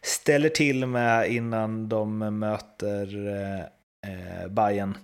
ställer 0.03 0.49
till 0.49 0.87
med 0.87 1.33
innan 1.33 1.89
de 1.89 2.19
möter 2.19 3.29
eh, 3.29 3.61
eh 4.11 4.49
Bayern. 4.49 4.97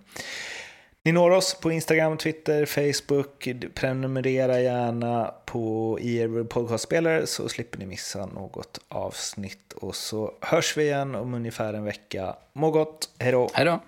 Ni 1.04 1.12
når 1.12 1.30
oss 1.30 1.54
på 1.60 1.70
Instagram, 1.70 2.16
Twitter, 2.16 2.66
Facebook. 2.66 3.48
Prenumerera 3.74 4.60
gärna 4.60 5.34
på 5.44 5.98
i 6.00 6.16
er 6.16 6.44
podcastspelare 6.44 7.26
så 7.26 7.48
slipper 7.48 7.78
ni 7.78 7.86
missa 7.86 8.26
något 8.26 8.80
avsnitt. 8.88 9.72
Och 9.72 9.94
så 9.94 10.34
hörs 10.40 10.76
vi 10.76 10.82
igen 10.82 11.14
om 11.14 11.34
ungefär 11.34 11.74
en 11.74 11.84
vecka. 11.84 12.36
Må 12.52 12.70
gott, 12.70 13.10
hej 13.18 13.32
då! 13.32 13.50
Hej 13.52 13.64
då! 13.64 13.80